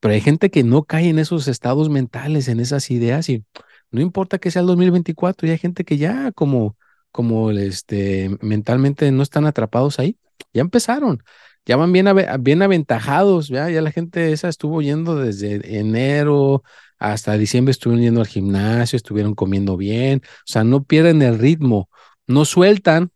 pero 0.00 0.14
hay 0.14 0.20
gente 0.20 0.50
que 0.50 0.64
no 0.64 0.84
cae 0.84 1.08
en 1.08 1.18
esos 1.18 1.48
estados 1.48 1.88
mentales, 1.88 2.48
en 2.48 2.60
esas 2.60 2.90
ideas 2.90 3.28
y 3.28 3.44
no 3.92 4.00
importa 4.00 4.38
que 4.38 4.50
sea 4.50 4.60
el 4.62 4.66
2024, 4.66 5.46
y 5.46 5.50
hay 5.52 5.58
gente 5.58 5.84
que 5.84 5.98
ya 5.98 6.32
como, 6.32 6.76
como 7.12 7.50
este, 7.52 8.36
mentalmente 8.40 9.10
no 9.12 9.22
están 9.22 9.46
atrapados 9.46 9.98
ahí, 9.98 10.18
ya 10.52 10.62
empezaron, 10.62 11.22
ya 11.66 11.76
van 11.76 11.92
bien, 11.92 12.06
bien 12.40 12.62
aventajados, 12.62 13.48
¿ya? 13.48 13.68
la 13.68 13.92
gente 13.92 14.32
esa 14.32 14.48
estuvo 14.48 14.82
yendo 14.82 15.16
desde 15.16 15.78
enero 15.78 16.62
hasta 16.98 17.36
diciembre, 17.36 17.72
estuvieron 17.72 18.02
yendo 18.04 18.20
al 18.20 18.26
gimnasio, 18.26 18.96
estuvieron 18.96 19.34
comiendo 19.34 19.76
bien, 19.76 20.22
o 20.24 20.42
sea, 20.46 20.64
no 20.64 20.84
pierden 20.84 21.22
el 21.22 21.38
ritmo, 21.38 21.88
no 22.26 22.44
sueltan 22.44 23.10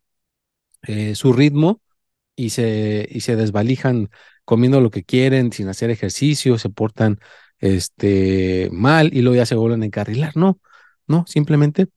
eh, 0.83 1.15
su 1.15 1.33
ritmo 1.33 1.81
y 2.37 2.51
se, 2.51 3.09
y 3.11 3.21
se 3.21 3.37
desvalijan 3.37 4.11
comiendo 4.45 4.81
lo 4.81 4.91
que 4.91 5.05
quieren, 5.05 5.53
sin 5.53 5.69
hacer 5.69 5.91
ejercicio, 5.91 6.59
se 6.59 6.71
portan 6.71 7.19
este, 7.59 8.69
mal 8.73 9.11
y 9.13 9.23
luego 9.23 9.37
ya 9.37 9.47
se 9.47 9.55
vuelven 9.57 9.83
a 9.83 9.87
encarrilar. 9.87 10.37
No, 10.37 10.61
no, 11.07 11.25
simplemente 11.27 11.89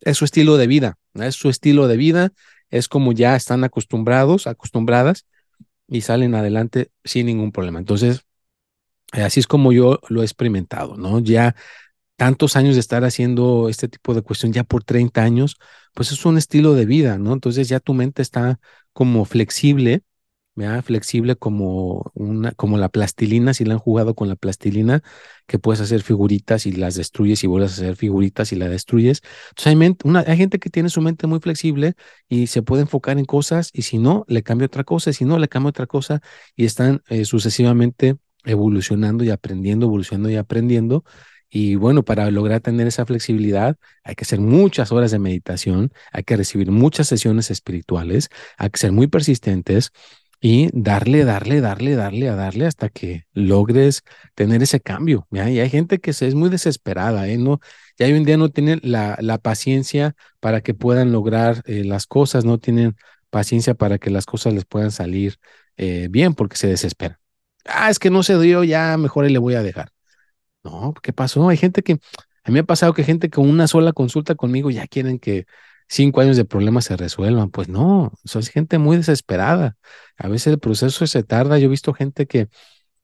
es 0.00 0.16
su 0.16 0.24
estilo 0.24 0.56
de 0.56 0.66
vida, 0.66 0.98
es 1.14 1.34
su 1.34 1.48
estilo 1.48 1.88
de 1.88 1.96
vida, 1.96 2.32
es 2.70 2.88
como 2.88 3.12
ya 3.12 3.36
están 3.36 3.64
acostumbrados, 3.64 4.46
acostumbradas 4.46 5.26
y 5.88 6.02
salen 6.02 6.34
adelante 6.34 6.90
sin 7.04 7.26
ningún 7.26 7.52
problema. 7.52 7.78
Entonces, 7.80 8.22
eh, 9.14 9.22
así 9.22 9.40
es 9.40 9.46
como 9.46 9.72
yo 9.72 10.00
lo 10.08 10.22
he 10.22 10.24
experimentado, 10.24 10.96
¿no? 10.96 11.20
Ya 11.20 11.54
tantos 12.16 12.56
años 12.56 12.74
de 12.76 12.80
estar 12.80 13.04
haciendo 13.04 13.68
este 13.70 13.88
tipo 13.88 14.14
de 14.14 14.22
cuestión, 14.22 14.52
ya 14.52 14.64
por 14.64 14.84
30 14.84 15.22
años, 15.24 15.58
pues 15.94 16.12
es 16.12 16.24
un 16.26 16.38
estilo 16.38 16.74
de 16.74 16.86
vida, 16.86 17.18
¿no? 17.18 17.32
Entonces 17.34 17.68
ya 17.68 17.80
tu 17.80 17.94
mente 17.94 18.22
está 18.22 18.60
como 18.92 19.24
flexible 19.26 20.02
flexible 20.82 21.36
como, 21.36 22.10
una, 22.14 22.52
como 22.52 22.78
la 22.78 22.88
plastilina, 22.88 23.54
si 23.54 23.64
la 23.64 23.74
han 23.74 23.80
jugado 23.80 24.14
con 24.14 24.28
la 24.28 24.36
plastilina, 24.36 25.02
que 25.46 25.58
puedes 25.58 25.80
hacer 25.80 26.02
figuritas 26.02 26.66
y 26.66 26.72
las 26.72 26.94
destruyes 26.94 27.44
y 27.44 27.46
vuelves 27.46 27.72
a 27.72 27.82
hacer 27.82 27.96
figuritas 27.96 28.52
y 28.52 28.56
la 28.56 28.68
destruyes. 28.68 29.22
Entonces 29.50 29.96
hay, 30.14 30.22
hay 30.26 30.36
gente 30.36 30.58
que 30.58 30.70
tiene 30.70 30.88
su 30.88 31.00
mente 31.00 31.26
muy 31.26 31.40
flexible 31.40 31.94
y 32.28 32.48
se 32.48 32.62
puede 32.62 32.82
enfocar 32.82 33.18
en 33.18 33.24
cosas 33.24 33.70
y 33.72 33.82
si 33.82 33.98
no, 33.98 34.24
le 34.28 34.42
cambia 34.42 34.66
otra 34.66 34.84
cosa, 34.84 35.10
y 35.10 35.12
si 35.14 35.24
no, 35.24 35.38
le 35.38 35.48
cambia 35.48 35.70
otra 35.70 35.86
cosa 35.86 36.20
y 36.56 36.64
están 36.64 37.02
eh, 37.08 37.24
sucesivamente 37.24 38.16
evolucionando 38.44 39.24
y 39.24 39.30
aprendiendo, 39.30 39.86
evolucionando 39.86 40.30
y 40.30 40.36
aprendiendo. 40.36 41.04
Y 41.50 41.76
bueno, 41.76 42.04
para 42.04 42.30
lograr 42.30 42.60
tener 42.60 42.86
esa 42.86 43.06
flexibilidad 43.06 43.76
hay 44.04 44.14
que 44.14 44.24
hacer 44.24 44.40
muchas 44.40 44.92
horas 44.92 45.10
de 45.10 45.18
meditación, 45.18 45.92
hay 46.12 46.24
que 46.24 46.36
recibir 46.36 46.70
muchas 46.70 47.08
sesiones 47.08 47.50
espirituales, 47.50 48.28
hay 48.58 48.70
que 48.70 48.78
ser 48.78 48.92
muy 48.92 49.06
persistentes 49.06 49.92
y 50.40 50.70
darle, 50.72 51.24
darle, 51.24 51.60
darle, 51.60 51.96
darle, 51.96 52.28
a 52.28 52.36
darle 52.36 52.66
hasta 52.66 52.88
que 52.88 53.24
logres 53.32 54.02
tener 54.34 54.62
ese 54.62 54.80
cambio. 54.80 55.26
Y 55.30 55.38
hay 55.38 55.70
gente 55.70 55.98
que 55.98 56.10
es 56.10 56.34
muy 56.34 56.48
desesperada, 56.48 57.28
¿eh? 57.28 57.38
No, 57.38 57.60
ya 57.98 58.06
hoy 58.06 58.12
en 58.12 58.24
día 58.24 58.36
no 58.36 58.48
tienen 58.50 58.80
la, 58.84 59.16
la 59.20 59.38
paciencia 59.38 60.14
para 60.40 60.60
que 60.60 60.74
puedan 60.74 61.12
lograr 61.12 61.62
eh, 61.66 61.84
las 61.84 62.06
cosas, 62.06 62.44
no 62.44 62.58
tienen 62.58 62.96
paciencia 63.30 63.74
para 63.74 63.98
que 63.98 64.10
las 64.10 64.26
cosas 64.26 64.54
les 64.54 64.64
puedan 64.64 64.92
salir 64.92 65.38
eh, 65.76 66.08
bien 66.10 66.34
porque 66.34 66.56
se 66.56 66.68
desesperan. 66.68 67.18
Ah, 67.64 67.90
es 67.90 67.98
que 67.98 68.10
no 68.10 68.22
se 68.22 68.38
dio, 68.38 68.64
ya 68.64 68.96
mejor 68.96 69.30
le 69.30 69.38
voy 69.38 69.54
a 69.54 69.62
dejar. 69.62 69.90
No, 70.64 70.94
¿qué 71.02 71.12
pasó? 71.12 71.48
Hay 71.48 71.56
gente 71.56 71.82
que, 71.82 71.94
a 72.44 72.50
mí 72.50 72.54
me 72.54 72.60
ha 72.60 72.64
pasado 72.64 72.94
que 72.94 73.04
gente 73.04 73.30
con 73.30 73.48
una 73.48 73.66
sola 73.68 73.92
consulta 73.92 74.34
conmigo 74.34 74.70
ya 74.70 74.86
quieren 74.86 75.18
que 75.18 75.46
cinco 75.88 76.20
años 76.20 76.36
de 76.36 76.44
problemas 76.44 76.84
se 76.86 76.96
resuelvan. 76.96 77.50
Pues 77.50 77.68
no, 77.68 78.12
soy 78.24 78.44
gente 78.44 78.78
muy 78.78 78.96
desesperada. 78.96 79.76
A 80.16 80.28
veces 80.28 80.48
el 80.54 80.58
proceso 80.58 81.06
se 81.06 81.22
tarda. 81.22 81.58
Yo 81.58 81.66
he 81.66 81.68
visto 81.68 81.94
gente 81.94 82.26
que, 82.26 82.48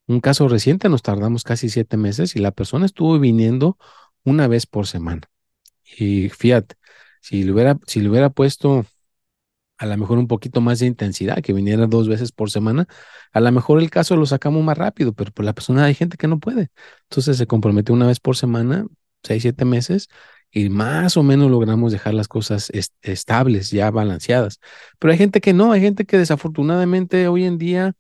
un 0.07 0.21
caso 0.21 0.49
reciente, 0.49 0.89
nos 0.89 1.03
tardamos 1.03 1.45
casi 1.45 1.69
siete 1.71 1.97
meses 1.97 2.37
y 2.37 2.41
la 2.41 2.53
persona 2.53 2.87
estuvo 2.87 3.19
viniendo 3.19 3.79
una 4.25 4.49
vez 4.49 4.67
por 4.67 4.87
semana. 4.87 5.23
Y 5.99 6.29
fíjate, 6.31 6.77
si 7.21 7.45
le 7.45 7.53
hubiera, 7.53 7.79
si 7.87 8.01
le 8.01 8.11
hubiera 8.11 8.31
puesto 8.31 8.87
a 9.79 9.87
lo 9.87 9.97
mejor 9.97 10.19
un 10.19 10.29
poquito 10.29 10.61
más 10.61 10.79
de 10.79 10.87
intensidad, 10.87 11.43
que 11.43 11.53
viniera 11.53 11.87
dos 11.87 12.09
veces 12.09 12.33
por 12.33 12.51
semana, 12.51 12.87
a 13.33 13.41
lo 13.41 13.51
mejor 13.53 13.81
el 13.81 13.91
caso 13.91 14.17
lo 14.17 14.27
sacamos 14.27 14.63
más 14.65 14.79
rápido, 14.79 15.13
pero 15.13 15.33
por 15.33 15.45
la 15.45 15.53
persona 15.53 15.85
hay 15.85 15.95
gente 15.95 16.17
que 16.17 16.29
no 16.29 16.39
puede. 16.39 16.71
Entonces 17.11 17.37
se 17.37 17.47
compromete 17.47 17.93
una 17.93 18.07
vez 18.07 18.21
por 18.21 18.37
semana, 18.37 18.87
seis, 19.23 19.43
siete 19.43 19.65
meses, 19.65 20.09
y 20.55 20.69
más 20.71 21.17
o 21.17 21.25
menos 21.25 21.51
logramos 21.51 21.93
dejar 21.93 22.15
las 22.15 22.29
cosas 22.29 22.71
estables, 23.03 23.71
ya 23.73 23.91
balanceadas. 23.91 24.61
Pero 25.01 25.13
hay 25.13 25.19
gente 25.19 25.41
que 25.41 25.53
no, 25.53 25.73
hay 25.73 25.81
gente 25.81 26.05
que 26.07 26.17
desafortunadamente 26.17 27.27
hoy 27.29 27.45
en 27.45 27.59
día 27.59 27.95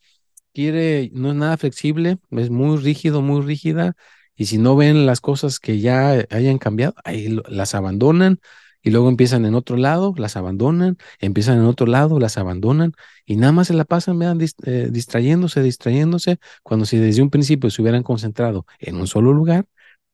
quiere, 0.54 1.10
no 1.14 1.30
es 1.30 1.34
nada 1.36 1.56
flexible, 1.56 2.18
es 2.30 2.50
muy 2.50 2.78
rígido, 2.78 3.22
muy 3.22 3.42
rígida, 3.42 3.94
y 4.36 4.46
si 4.46 4.58
no 4.58 4.76
ven 4.76 5.06
las 5.06 5.20
cosas 5.20 5.58
que 5.60 5.80
ya 5.80 6.26
hayan 6.30 6.58
cambiado, 6.58 6.94
ahí 7.04 7.38
las 7.48 7.74
abandonan 7.74 8.40
y 8.82 8.90
luego 8.90 9.08
empiezan 9.08 9.46
en 9.46 9.54
otro 9.54 9.76
lado, 9.76 10.14
las 10.16 10.36
abandonan, 10.36 10.98
empiezan 11.18 11.58
en 11.58 11.64
otro 11.64 11.86
lado, 11.86 12.20
las 12.20 12.38
abandonan 12.38 12.92
y 13.26 13.36
nada 13.36 13.52
más 13.52 13.68
se 13.68 13.74
la 13.74 13.84
pasan 13.84 14.18
vean, 14.18 14.38
eh, 14.40 14.88
distrayéndose, 14.92 15.62
distrayéndose, 15.62 16.38
cuando 16.62 16.86
si 16.86 16.98
desde 16.98 17.22
un 17.22 17.30
principio 17.30 17.70
se 17.70 17.82
hubieran 17.82 18.02
concentrado 18.04 18.66
en 18.78 18.96
un 18.96 19.06
solo 19.08 19.32
lugar, 19.32 19.66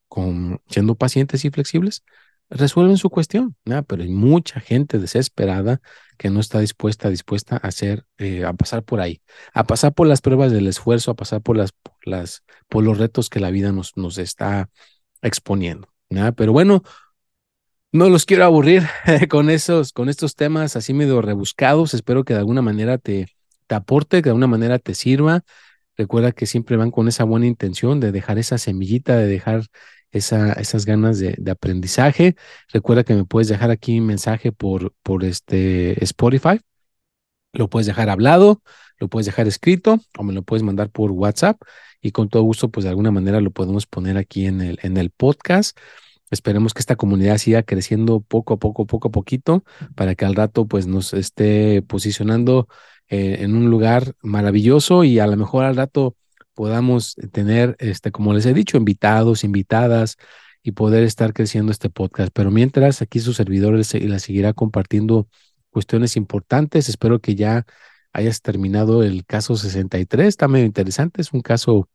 con, 0.09 0.61
siendo 0.69 0.97
pacientes 0.97 1.45
y 1.45 1.51
flexibles, 1.51 2.05
resuelven 2.51 2.97
su 2.97 3.11
cuestión, 3.11 3.57
pero 3.87 4.03
hay 4.03 4.09
mucha 4.09 4.61
gente 4.61 4.99
desesperada 4.99 5.81
que 6.19 6.31
no 6.31 6.41
está 6.41 6.61
dispuesta, 6.61 7.09
dispuesta 7.09 7.57
a 7.57 7.69
hacer, 7.69 8.05
eh, 8.19 8.45
a 8.45 8.53
pasar 8.53 8.83
por 8.83 9.01
ahí, 9.01 9.23
a 9.55 9.65
pasar 9.65 9.95
por 9.95 10.07
las 10.07 10.21
pruebas 10.21 10.53
del 10.53 10.67
esfuerzo, 10.67 11.13
a 11.13 11.15
pasar 11.15 11.41
por 11.41 11.57
las, 11.57 11.71
las, 12.05 12.45
por 12.69 12.85
los 12.85 12.99
retos 12.99 13.31
que 13.31 13.41
la 13.41 13.51
vida 13.51 13.73
nos, 13.73 13.97
nos 13.97 14.19
está 14.19 14.69
exponiendo. 15.23 15.89
Pero 16.37 16.53
bueno, 16.53 16.83
no 17.93 18.09
los 18.09 18.25
quiero 18.27 18.45
aburrir 18.45 18.83
con 19.31 19.49
esos, 19.49 19.93
con 19.93 20.09
estos 20.09 20.35
temas 20.35 20.77
así 20.77 20.93
medio 20.93 21.23
rebuscados. 21.23 21.95
Espero 21.95 22.25
que 22.25 22.35
de 22.35 22.41
alguna 22.41 22.63
manera 22.63 22.99
te, 22.99 23.29
te 23.67 23.75
aporte, 23.75 24.19
que 24.19 24.25
de 24.25 24.31
alguna 24.31 24.49
manera 24.49 24.79
te 24.79 24.95
sirva. 24.95 25.43
Recuerda 25.97 26.33
que 26.33 26.47
siempre 26.47 26.77
van 26.77 26.91
con 26.91 27.09
esa 27.09 27.25
buena 27.25 27.47
intención 27.47 28.01
de 28.01 28.11
dejar 28.11 28.39
esa 28.39 28.59
semillita, 28.59 29.17
de 29.17 29.27
dejar 29.27 29.67
esa, 30.13 30.53
esas 30.55 30.85
ganas 30.87 31.19
de, 31.19 31.37
aprendizaje. 31.51 32.37
Recuerda 32.73 33.05
que 33.05 33.15
me 33.15 33.25
puedes 33.25 33.49
dejar 33.49 33.71
aquí 33.71 33.99
un 34.01 34.07
mensaje 34.07 34.53
por, 34.53 34.93
por 35.03 35.25
este 35.25 36.03
Spotify. 36.05 36.61
Lo 37.53 37.69
puedes 37.69 37.87
dejar 37.87 38.11
hablado, 38.11 38.63
lo 38.99 39.09
puedes 39.09 39.27
dejar 39.27 39.49
escrito 39.49 40.01
o 40.19 40.23
me 40.23 40.33
lo 40.33 40.43
puedes 40.43 40.63
mandar 40.63 40.91
por 40.91 41.11
WhatsApp 41.11 41.61
y 42.01 42.13
con 42.13 42.29
todo 42.29 42.43
gusto, 42.43 42.71
pues 42.71 42.85
de 42.85 42.91
alguna 42.91 43.11
manera 43.11 43.41
lo 43.41 43.51
podemos 43.51 43.87
poner 43.87 44.17
aquí 44.17 44.47
en 44.47 44.61
el, 44.61 44.79
en 44.83 44.97
el 44.97 45.11
podcast. 45.11 45.77
Esperemos 46.31 46.75
que 46.75 46.81
esta 46.81 46.97
comunidad 46.97 47.39
siga 47.39 47.63
creciendo 47.65 48.21
poco 48.21 48.55
a 48.55 48.57
poco, 48.59 48.87
poco 48.87 49.09
a 49.09 49.11
poquito, 49.11 49.65
para 49.97 50.15
que 50.15 50.25
al 50.25 50.37
rato 50.37 50.67
pues 50.67 50.87
nos 50.87 51.13
esté 51.13 51.83
posicionando 51.83 52.69
eh, 53.09 53.39
en 53.41 53.57
un 53.57 53.69
lugar 53.71 54.15
maravilloso 54.23 55.03
y 55.03 55.19
a 55.19 55.27
lo 55.27 55.37
mejor 55.37 55.65
al 55.65 55.77
rato 55.77 56.17
podamos 56.61 57.17
tener, 57.33 57.75
este, 57.79 58.13
como 58.13 58.35
les 58.35 58.45
he 58.45 58.53
dicho, 58.53 58.77
invitados, 58.77 59.45
invitadas 59.45 60.19
y 60.63 60.73
poder 60.73 61.05
estar 61.05 61.33
creciendo 61.33 61.73
este 61.73 61.89
podcast. 61.89 62.31
Pero 62.35 62.51
mientras, 62.51 63.01
aquí 63.01 63.19
su 63.19 63.33
servidor 63.33 63.77
les, 63.77 63.87
seguirá 63.87 64.53
compartiendo 64.53 65.27
cuestiones 65.71 66.19
importantes. 66.19 66.91
Espero 66.91 67.19
que 67.19 67.35
ya 67.35 67.65
hayas 68.13 68.43
terminado 68.43 69.03
el 69.03 69.25
caso 69.25 69.57
63. 69.57 70.29
Está 70.29 70.49
medio 70.49 70.67
interesante. 70.67 71.23
Es 71.23 71.33
un 71.33 71.41
caso 71.41 71.89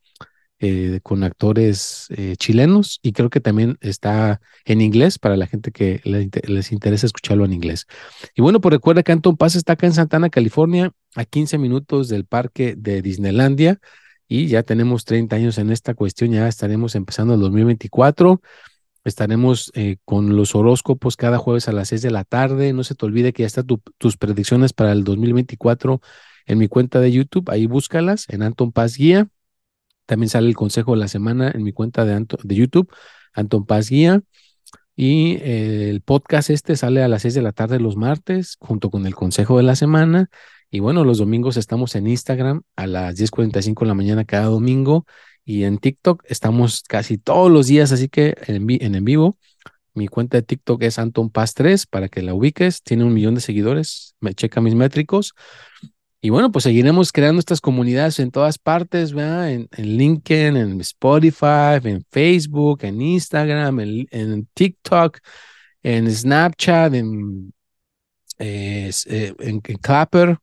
eh, 0.58 1.00
con 1.04 1.24
actores 1.24 2.08
eh, 2.18 2.36
chilenos 2.36 3.00
y 3.04 3.12
creo 3.12 3.30
que 3.30 3.42
también 3.42 3.78
está 3.82 4.42
en 4.66 4.82
inglés 4.82 5.20
para 5.20 5.38
la 5.38 5.46
gente 5.46 5.72
que 5.72 6.02
les 6.04 6.72
interesa 6.72 7.06
escucharlo 7.06 7.46
en 7.46 7.54
inglés. 7.54 7.86
Y 8.34 8.42
bueno, 8.42 8.60
pues 8.62 8.74
recuerda 8.74 9.04
que 9.04 9.12
Anton 9.12 9.38
Paz 9.38 9.54
está 9.54 9.74
acá 9.74 9.86
en 9.86 9.94
Santana, 9.94 10.32
California, 10.32 10.92
a 11.14 11.24
15 11.24 11.60
minutos 11.60 12.10
del 12.10 12.26
parque 12.26 12.74
de 12.76 13.04
Disneylandia 13.04 13.80
y 14.28 14.48
ya 14.48 14.64
tenemos 14.64 15.06
30 15.06 15.36
años 15.36 15.58
en 15.58 15.72
esta 15.72 15.94
cuestión, 15.94 16.32
ya 16.32 16.48
estaremos 16.48 16.96
empezando 16.96 17.34
el 17.36 17.40
2024. 17.42 18.42
Estaremos 19.04 19.72
eh, 19.76 19.98
con 20.04 20.36
los 20.36 20.56
horóscopos 20.56 21.16
cada 21.16 21.38
jueves 21.38 21.68
a 21.68 21.72
las 21.72 21.90
6 21.90 22.02
de 22.02 22.12
la 22.12 22.24
tarde. 22.24 22.74
No 22.74 22.84
se 22.84 22.96
te 22.96 23.06
olvide 23.06 23.34
que 23.34 23.44
ya 23.44 23.48
están 23.48 23.68
tus 24.00 24.18
predicciones 24.18 24.74
para 24.74 24.92
el 24.94 25.04
2024 25.04 26.02
en 26.48 26.58
mi 26.58 26.68
cuenta 26.68 27.00
de 27.00 27.12
YouTube. 27.12 27.50
Ahí 27.52 27.68
búscalas 27.68 28.26
en 28.30 28.42
Anton 28.42 28.72
Paz 28.72 28.98
Guía. 28.98 29.28
También 30.08 30.30
sale 30.30 30.48
el 30.48 30.56
consejo 30.56 30.94
de 30.94 31.00
la 31.00 31.08
semana 31.08 31.52
en 31.54 31.64
mi 31.64 31.72
cuenta 31.72 32.04
de, 32.04 32.26
de 32.44 32.56
YouTube, 32.56 32.92
Anton 33.34 33.66
Paz 33.66 33.90
Guía. 33.90 34.24
Y 34.96 35.36
eh, 35.42 35.90
el 35.90 36.02
podcast 36.02 36.50
este 36.50 36.76
sale 36.76 37.04
a 37.04 37.08
las 37.08 37.24
6 37.24 37.36
de 37.36 37.42
la 37.42 37.52
tarde 37.52 37.80
los 37.80 37.98
martes, 37.98 38.58
junto 38.60 38.90
con 38.90 39.06
el 39.06 39.14
consejo 39.14 39.58
de 39.58 39.64
la 39.64 39.76
semana. 39.76 40.30
Y 40.70 40.80
bueno, 40.80 41.04
los 41.04 41.20
domingos 41.20 41.58
estamos 41.58 41.96
en 41.96 42.08
Instagram 42.08 42.62
a 42.76 42.88
las 42.88 43.16
10:45 43.16 43.86
de 43.86 43.88
la 43.88 43.94
mañana 43.94 44.26
cada 44.26 44.46
domingo 44.46 45.06
y 45.46 45.64
en 45.64 45.78
TikTok 45.78 46.24
estamos 46.26 46.84
casi 46.84 47.18
todos 47.20 47.52
los 47.52 47.68
días, 47.68 47.92
así 47.92 48.10
que 48.10 48.36
en, 48.48 48.66
en, 48.70 49.06
vivo. 49.06 49.38
Mi 49.94 50.08
cuenta 50.08 50.38
de 50.38 50.44
TikTok 50.44 50.82
es 50.84 51.00
Anton 51.00 51.30
Paz 51.30 51.54
3 51.54 51.86
para 51.86 52.10
que 52.10 52.22
la 52.24 52.34
ubiques. 52.34 52.82
Tiene 52.84 53.06
un 53.06 53.14
millón 53.14 53.36
de 53.36 53.42
seguidores. 53.42 54.16
Me 54.20 54.34
checa 54.34 54.60
mis 54.60 54.76
métricos. 54.76 55.34
Y 56.20 56.32
bueno, 56.32 56.52
pues 56.52 56.64
seguiremos 56.64 57.12
creando 57.12 57.40
estas 57.40 57.62
comunidades 57.62 58.20
en 58.20 58.32
todas 58.32 58.58
partes. 58.58 59.12
En, 59.12 59.70
en 59.72 59.98
LinkedIn, 59.98 60.58
en 60.58 60.82
Spotify, 60.82 61.80
en 61.84 62.04
Facebook, 62.12 62.80
en 62.84 63.02
Instagram, 63.02 63.80
en, 63.80 64.50
TikTok, 64.54 65.20
en 65.84 66.12
Snapchat, 66.12 66.94
en, 66.96 67.54
eh, 68.40 68.92
eh, 69.06 69.34
en 69.40 69.62
Clapper 69.62 70.40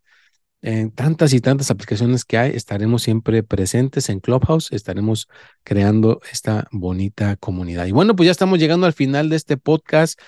en 0.63 0.93
tantas 0.93 1.33
y 1.33 1.41
tantas 1.41 1.71
aplicaciones 1.71 2.25
que 2.25 2.39
hay, 2.39 2.53
estaremos 2.55 3.03
siempre 3.03 3.43
presentes 3.43 4.09
en 4.09 4.21
Clubhouse, 4.21 4.71
estaremos 4.73 5.29
creando 5.65 6.21
esta 6.31 6.69
bonita 6.71 7.37
comunidad. 7.37 7.87
Y 7.87 7.93
bueno, 7.93 8.15
pues 8.15 8.27
ya 8.27 8.31
estamos 8.31 8.61
llegando 8.61 8.87
al 8.87 8.93
final 8.93 9.29
de 9.29 9.37
este 9.37 9.57
podcast. 9.57 10.21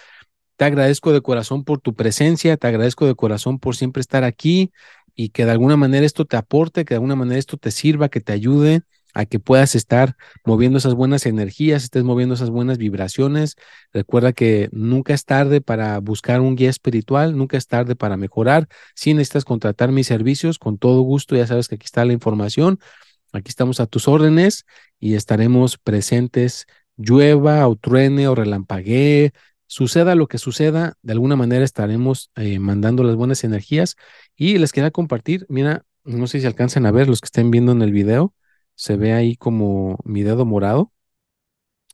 Te 0.57 0.65
agradezco 0.65 1.13
de 1.13 1.23
corazón 1.23 1.65
por 1.65 1.81
tu 1.81 1.95
presencia, 1.95 2.57
te 2.57 2.67
agradezco 2.67 3.07
de 3.07 3.15
corazón 3.15 3.59
por 3.61 3.77
siempre 3.77 4.01
estar 4.01 4.25
aquí 4.25 4.73
y 5.15 5.31
que 5.31 5.45
de 5.45 5.53
alguna 5.53 5.77
manera 5.77 6.05
esto 6.05 6.25
te 6.25 6.37
aporte, 6.37 6.85
que 6.85 6.95
de 6.95 6.97
alguna 6.97 7.17
manera 7.17 7.39
esto 7.39 7.57
te 7.57 7.71
sirva, 7.71 8.09
que 8.09 8.21
te 8.21 8.33
ayude 8.33 8.83
a 9.15 9.27
que 9.27 9.39
puedas 9.39 9.75
estar 9.75 10.17
moviendo 10.45 10.79
esas 10.79 10.95
buenas 10.95 11.25
energías, 11.25 11.85
estés 11.85 12.05
moviendo 12.05 12.35
esas 12.35 12.51
buenas 12.51 12.79
vibraciones. 12.79 13.55
Recuerda 13.93 14.33
que 14.33 14.69
nunca 14.73 15.15
es 15.15 15.25
tarde 15.25 15.61
para 15.61 15.99
buscar 16.01 16.41
un 16.41 16.57
guía 16.57 16.71
espiritual, 16.71 17.37
nunca 17.37 17.57
es 17.57 17.67
tarde 17.69 17.97
para 17.97 18.17
mejorar. 18.17 18.69
Si 18.95 19.15
necesitas 19.15 19.45
contratar 19.45 19.93
mis 19.93 20.09
servicios, 20.09 20.59
con 20.59 20.79
todo 20.79 21.01
gusto, 21.03 21.37
ya 21.37 21.47
sabes 21.47 21.69
que 21.69 21.77
aquí 21.77 21.85
está 21.87 22.05
la 22.05 22.13
información. 22.13 22.81
Aquí 23.33 23.49
estamos 23.49 23.81
a 23.81 23.87
tus 23.87 24.09
órdenes 24.09 24.65
y 25.01 25.15
estaremos 25.15 25.79
presentes, 25.79 26.67
llueva 26.97 27.67
o 27.69 27.77
truene 27.77 28.29
o 28.29 28.35
relampaguee, 28.35 29.33
suceda 29.67 30.15
lo 30.15 30.29
que 30.29 30.39
suceda, 30.39 30.95
de 31.03 31.13
alguna 31.13 31.37
manera 31.37 31.65
estaremos 31.65 32.31
eh, 32.37 32.59
mandando 32.59 33.03
las 33.03 33.17
buenas 33.17 33.43
energías 33.45 33.97
y 34.37 34.59
les 34.59 34.73
quería 34.73 34.91
compartir, 34.91 35.47
mira, 35.49 35.85
no 36.05 36.27
sé 36.27 36.41
si 36.41 36.47
alcanzan 36.47 36.87
a 36.87 36.93
ver 36.93 37.09
los 37.09 37.21
que 37.21 37.27
estén 37.27 37.51
viendo 37.51 37.73
en 37.73 37.83
el 37.83 37.93
video, 37.93 38.35
se 38.75 38.97
ve 38.97 39.13
ahí 39.13 39.37
como 39.37 39.99
mi 40.05 40.23
dedo 40.23 40.45
morado. 40.45 40.93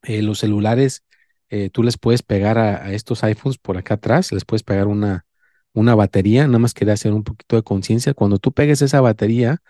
Eh, 0.02 0.22
los 0.22 0.38
celulares, 0.40 1.04
eh, 1.50 1.70
tú 1.70 1.82
les 1.82 1.98
puedes 1.98 2.22
pegar 2.22 2.58
a, 2.58 2.92
estos 2.92 3.22
iPhones 3.24 3.58
por 3.58 3.76
acá 3.76 3.94
atrás, 3.94 4.32
les 4.32 4.44
puedes 4.44 4.62
pegar 4.62 4.86
una, 4.86 5.26
una 5.72 5.94
batería, 5.94 6.46
nada 6.46 6.58
más 6.58 6.74
quería 6.74 6.94
hacer 6.94 7.12
un 7.12 7.24
poquito 7.24 7.56
de 7.56 7.62
conciencia. 7.62 8.14
Cuando 8.14 8.38
tú 8.38 8.52
pegues 8.52 8.82
esa 8.82 9.00
batería 9.00 9.62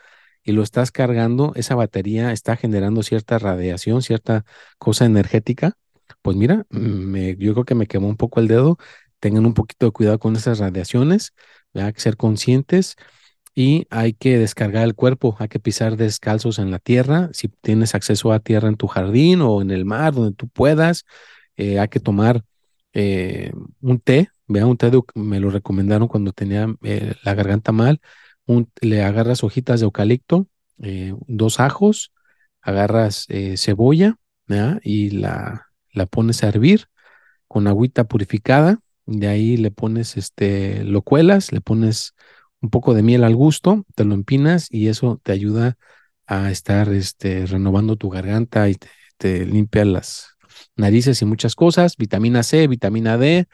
y 0.43 0.53
lo 0.53 0.63
estás 0.63 0.93
cargando, 0.93 1.53
esa 1.57 1.75
batería 1.75 2.33
está 2.33 2.57
generando 2.57 3.03
cierta 3.03 3.39
radiación, 3.39 4.03
cierta 4.03 4.45
cosa 4.79 5.05
energética. 5.07 5.77
Pues 6.23 6.37
mira, 6.37 6.67
me, 6.71 7.37
yo 7.37 7.53
creo 7.55 7.65
que 7.65 7.75
me 7.75 7.87
quemó 7.87 8.09
un 8.09 8.17
poco 8.17 8.41
el 8.41 8.49
dedo. 8.49 8.79
Tengan 9.21 9.47
un 9.47 9.55
poquito 9.55 9.87
de 9.87 9.93
cuidado 9.93 10.19
con 10.19 10.37
esas 10.37 10.59
radiaciones, 10.61 11.35
hay 11.75 11.93
que 11.93 12.01
ser 12.01 12.17
conscientes 12.17 12.97
y 13.55 13.87
hay 13.91 14.13
que 14.13 14.39
descargar 14.39 14.85
el 14.85 14.95
cuerpo, 14.95 15.37
hay 15.39 15.49
que 15.49 15.61
pisar 15.61 15.97
descalzos 15.97 16.59
en 16.59 16.71
la 16.71 16.79
tierra, 16.79 17.31
si 17.33 17.49
tienes 17.49 17.95
acceso 17.95 18.33
a 18.33 18.41
tierra 18.41 18.69
en 18.69 18.77
tu 18.77 18.87
jardín 18.87 19.41
o 19.43 19.61
en 19.63 19.71
el 19.71 19.85
mar, 19.85 20.15
donde 20.15 20.35
tú 20.35 20.49
puedas, 20.49 21.05
eh, 21.57 21.79
hay 21.79 21.89
que 21.89 22.01
tomar 22.01 22.45
eh, 22.93 23.53
un 23.81 24.01
té, 24.01 24.29
vea, 24.47 24.67
un 24.67 24.77
té 24.77 24.91
me 25.15 25.41
lo 25.41 25.51
recomendaron 25.51 26.09
cuando 26.09 26.33
tenía 26.33 26.67
eh, 26.83 27.15
la 27.25 27.35
garganta 27.35 27.73
mal, 27.73 28.01
le 28.81 29.05
agarras 29.05 29.45
hojitas 29.45 29.81
de 29.81 29.85
eucalipto, 29.85 30.49
dos 31.29 31.61
ajos, 31.61 32.13
agarras 32.63 33.29
cebolla 33.57 34.17
y 34.83 35.11
la, 35.11 35.69
la 35.93 36.07
pones 36.07 36.43
a 36.43 36.49
hervir 36.49 36.89
con 37.47 37.69
agüita 37.69 38.05
purificada, 38.05 38.81
de 39.07 39.29
ahí 39.29 39.57
le 39.57 39.71
pones, 39.71 40.17
este, 40.17 40.85
lo 40.85 41.03
cuelas, 41.03 41.53
le 41.53 41.61
pones 41.61 42.15
un 42.61 42.71
poco 42.71 42.95
de 42.95 43.03
miel 43.03 43.25
al 43.25 43.37
gusto, 43.37 43.85
te 43.95 44.05
lo 44.05 44.15
empinas 44.15 44.69
y 44.71 44.89
eso 44.89 45.21
te 45.23 45.33
ayuda 45.33 45.79
a 46.27 46.51
estar 46.51 46.91
este, 46.91 47.47
renovando 47.47 47.97
tu 47.97 48.11
garganta 48.11 48.69
y 48.69 48.77
te, 49.17 49.47
limpia 49.47 49.85
las 49.85 50.37
narices 50.77 51.21
y 51.23 51.25
muchas 51.25 51.55
cosas. 51.55 51.97
Vitamina 51.97 52.43
C, 52.43 52.67
vitamina 52.69 53.19
D 53.19 53.47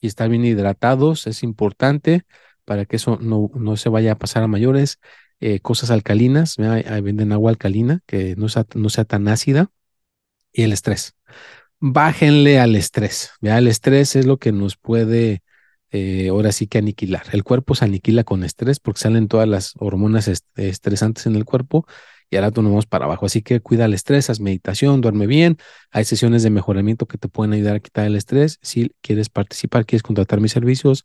y 0.00 0.06
estar 0.06 0.28
bien 0.28 0.44
hidratados 0.44 1.26
es 1.26 1.42
importante 1.42 2.24
para 2.64 2.84
que 2.84 2.96
eso 2.96 3.18
no, 3.20 3.50
no 3.54 3.76
se 3.76 3.88
vaya 3.88 4.12
a 4.12 4.18
pasar 4.18 4.42
a 4.42 4.48
mayores. 4.48 4.98
Eh, 5.40 5.60
cosas 5.60 5.90
alcalinas, 5.90 6.56
venden 6.56 7.32
agua 7.32 7.50
alcalina 7.50 8.00
que 8.06 8.36
no 8.36 8.48
sea, 8.48 8.66
no 8.74 8.88
sea 8.88 9.04
tan 9.04 9.28
ácida 9.28 9.70
y 10.52 10.62
el 10.62 10.72
estrés. 10.72 11.16
Bájenle 11.80 12.60
al 12.60 12.76
estrés. 12.76 13.32
El 13.42 13.68
estrés 13.68 14.16
es 14.16 14.26
lo 14.26 14.38
que 14.38 14.52
nos 14.52 14.76
puede 14.76 15.42
eh, 15.94 16.26
ahora 16.28 16.50
sí 16.50 16.66
que 16.66 16.78
aniquilar. 16.78 17.22
El 17.30 17.44
cuerpo 17.44 17.76
se 17.76 17.84
aniquila 17.84 18.24
con 18.24 18.42
estrés 18.42 18.80
porque 18.80 19.00
salen 19.00 19.28
todas 19.28 19.48
las 19.48 19.74
hormonas 19.78 20.28
estresantes 20.56 21.26
en 21.26 21.36
el 21.36 21.44
cuerpo 21.44 21.86
y 22.30 22.36
ahora 22.36 22.48
nos 22.48 22.64
vamos 22.64 22.86
para 22.86 23.04
abajo. 23.04 23.26
Así 23.26 23.42
que 23.42 23.60
cuida 23.60 23.84
el 23.84 23.94
estrés, 23.94 24.28
haz 24.28 24.40
meditación, 24.40 25.00
duerme 25.00 25.28
bien. 25.28 25.56
Hay 25.92 26.04
sesiones 26.04 26.42
de 26.42 26.50
mejoramiento 26.50 27.06
que 27.06 27.16
te 27.16 27.28
pueden 27.28 27.52
ayudar 27.52 27.76
a 27.76 27.80
quitar 27.80 28.06
el 28.06 28.16
estrés. 28.16 28.58
Si 28.60 28.90
quieres 29.02 29.28
participar, 29.28 29.86
quieres 29.86 30.02
contratar 30.02 30.40
mis 30.40 30.50
servicios, 30.50 31.04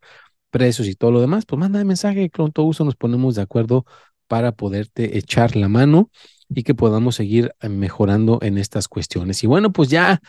precios 0.49 0.88
y 0.88 0.95
todo 0.95 1.12
lo 1.12 1.21
demás, 1.21 1.45
pues 1.45 1.60
manda 1.60 1.84
mensaje, 1.84 2.32
con 2.32 2.52
todo 2.52 2.65
gusto 2.65 2.84
nos 2.84 2.95
ponemos 2.95 3.36
de 3.36 3.43
acuerdo 3.43 3.86
para 4.28 4.54
poderte 4.54 5.19
echar 5.19 5.56
la 5.56 5.69
mano 5.69 6.10
y 6.49 6.63
que 6.63 6.73
podamos 6.73 7.13
seguir 7.13 7.54
eh, 7.62 7.69
mejorando 7.69 8.39
en 8.41 8.58
estas 8.58 8.88
cuestiones. 8.88 9.43
Y 9.43 9.47
bueno, 9.47 9.71
pues 9.71 9.89
ya 9.89 10.19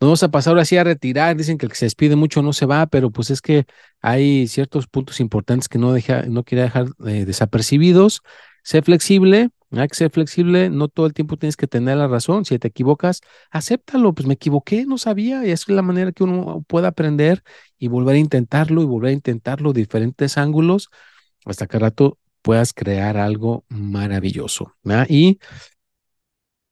nos 0.00 0.08
vamos 0.08 0.22
a 0.22 0.30
pasar 0.30 0.52
ahora 0.52 0.64
sí 0.64 0.76
a 0.78 0.84
retirar. 0.84 1.36
Dicen 1.36 1.58
que 1.58 1.66
el 1.66 1.72
que 1.72 1.76
se 1.78 1.86
despide 1.86 2.16
mucho 2.16 2.42
no 2.42 2.52
se 2.52 2.66
va, 2.66 2.86
pero 2.86 3.10
pues 3.10 3.30
es 3.30 3.42
que 3.42 3.66
hay 4.00 4.48
ciertos 4.48 4.86
puntos 4.86 5.20
importantes 5.20 5.68
que 5.68 5.78
no, 5.78 5.92
deja, 5.92 6.22
no 6.22 6.42
quiere 6.44 6.62
dejar 6.62 6.86
eh, 7.06 7.24
desapercibidos. 7.26 8.22
Sé 8.62 8.82
flexible, 8.82 9.50
hay 9.72 9.88
que 9.88 9.94
ser 9.94 10.10
flexible, 10.10 10.70
no 10.70 10.88
todo 10.88 11.06
el 11.06 11.12
tiempo 11.12 11.36
tienes 11.36 11.56
que 11.56 11.66
tener 11.66 11.98
la 11.98 12.08
razón. 12.08 12.44
Si 12.44 12.58
te 12.58 12.68
equivocas, 12.68 13.20
acéptalo, 13.50 14.14
pues 14.14 14.26
me 14.26 14.34
equivoqué, 14.34 14.86
no 14.86 14.98
sabía, 14.98 15.46
y 15.46 15.50
es 15.50 15.68
la 15.68 15.82
manera 15.82 16.12
que 16.12 16.24
uno 16.24 16.64
puede 16.66 16.86
aprender 16.86 17.42
y 17.78 17.88
volver 17.88 18.16
a 18.16 18.18
intentarlo 18.18 18.82
y 18.82 18.86
volver 18.86 19.10
a 19.10 19.12
intentarlo 19.12 19.72
diferentes 19.72 20.38
ángulos 20.38 20.88
hasta 21.44 21.66
que 21.66 21.78
rato 21.78 22.18
puedas 22.42 22.72
crear 22.72 23.16
algo 23.16 23.64
maravilloso. 23.68 24.74
Y 25.08 25.38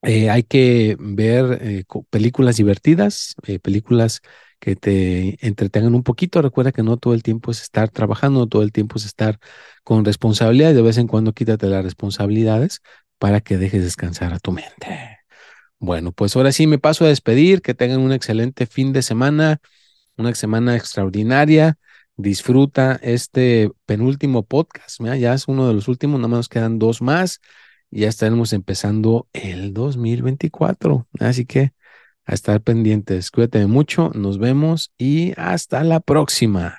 eh, 0.03 0.31
hay 0.31 0.45
que 0.45 0.97
ver 0.99 1.59
eh, 1.61 1.85
películas 2.11 2.57
divertidas, 2.57 3.35
eh, 3.47 3.59
películas 3.59 4.21
que 4.61 4.77
te 4.77 5.45
entretengan 5.47 5.95
un 5.95 6.03
poquito. 6.05 6.41
Recuerda 6.43 6.73
que 6.73 6.83
no 6.83 6.97
todo 6.97 7.15
el 7.15 7.23
tiempo 7.23 7.51
es 7.51 7.63
estar 7.63 7.91
trabajando, 7.91 8.41
no 8.41 8.47
todo 8.49 8.63
el 8.63 8.73
tiempo 8.73 8.99
es 8.99 9.07
estar 9.07 9.39
con 9.85 10.05
responsabilidades. 10.05 10.77
De 10.77 10.83
vez 10.83 10.99
en 10.99 11.09
cuando 11.09 11.33
quítate 11.33 11.67
las 11.67 11.85
responsabilidades 11.85 12.81
para 13.19 13.41
que 13.41 13.59
dejes 13.59 13.83
descansar 13.83 14.33
a 14.33 14.39
tu 14.39 14.53
mente. 14.53 15.19
Bueno, 15.81 16.13
pues 16.13 16.37
ahora 16.37 16.53
sí 16.53 16.67
me 16.67 16.79
paso 16.79 17.05
a 17.05 17.09
despedir. 17.09 17.63
Que 17.63 17.75
tengan 17.75 18.01
un 18.01 18.13
excelente 18.13 18.67
fin 18.67 18.93
de 18.93 19.03
semana, 19.03 19.61
una 20.17 20.35
semana 20.35 20.77
extraordinaria. 20.77 21.79
Disfruta 22.17 22.99
este 23.03 23.71
penúltimo 23.87 24.45
podcast. 24.45 25.01
Ya 25.01 25.35
es 25.35 25.49
uno 25.49 25.69
de 25.69 25.75
los 25.75 25.89
últimos, 25.89 26.21
nada 26.21 26.29
más 26.37 26.49
quedan 26.49 26.79
dos 26.79 27.03
más 27.03 27.41
ya 27.91 28.09
estaremos 28.09 28.53
empezando 28.53 29.29
el 29.33 29.73
2024. 29.75 31.07
Así 31.21 31.47
que 31.47 31.73
a 32.25 32.35
estar 32.35 32.61
pendientes. 32.61 33.31
Cuídate 33.31 33.67
mucho, 33.67 34.11
nos 34.15 34.39
vemos 34.39 34.93
y 34.99 35.33
hasta 35.37 35.83
la 35.83 36.01
próxima. 36.01 36.79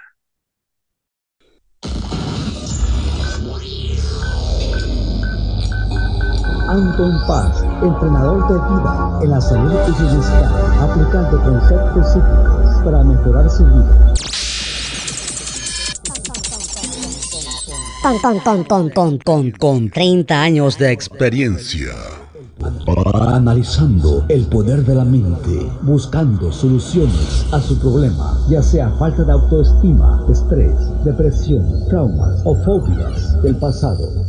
Anton 6.69 7.19
Paz, 7.28 7.63
entrenador 7.82 8.48
de 8.48 8.54
vida 8.54 9.19
en 9.24 9.32
la 9.32 9.41
salud 9.41 9.74
y 9.88 10.04
bienestar, 10.04 10.45
aplicando 10.80 11.41
conceptos 11.41 12.13
psíquicos 12.13 12.84
para 12.84 13.04
mejorar 13.04 13.50
su 13.50 13.65
vida. 13.65 14.13
Con, 18.02 18.18
con, 18.20 18.40
con, 18.40 18.64
con, 18.64 18.90
con, 18.90 19.18
con, 19.20 19.52
con 19.52 19.90
30 19.90 20.42
años 20.42 20.78
de 20.78 20.92
experiencia. 20.92 21.90
Analizando 23.14 24.26
el 24.30 24.46
poder 24.46 24.86
de 24.86 24.96
la 24.96 25.04
mente, 25.04 25.70
buscando 25.82 26.52
soluciones 26.52 27.46
a 27.52 27.60
su 27.60 27.78
problema, 27.80 28.38
ya 28.50 28.62
sea 28.64 28.90
falta 28.92 29.24
de 29.24 29.32
autoestima, 29.34 30.26
estrés, 30.32 30.76
depresión, 31.04 31.66
traumas 31.90 32.42
o 32.46 32.56
fobias 32.64 33.42
del 33.42 33.58
pasado. 33.58 34.29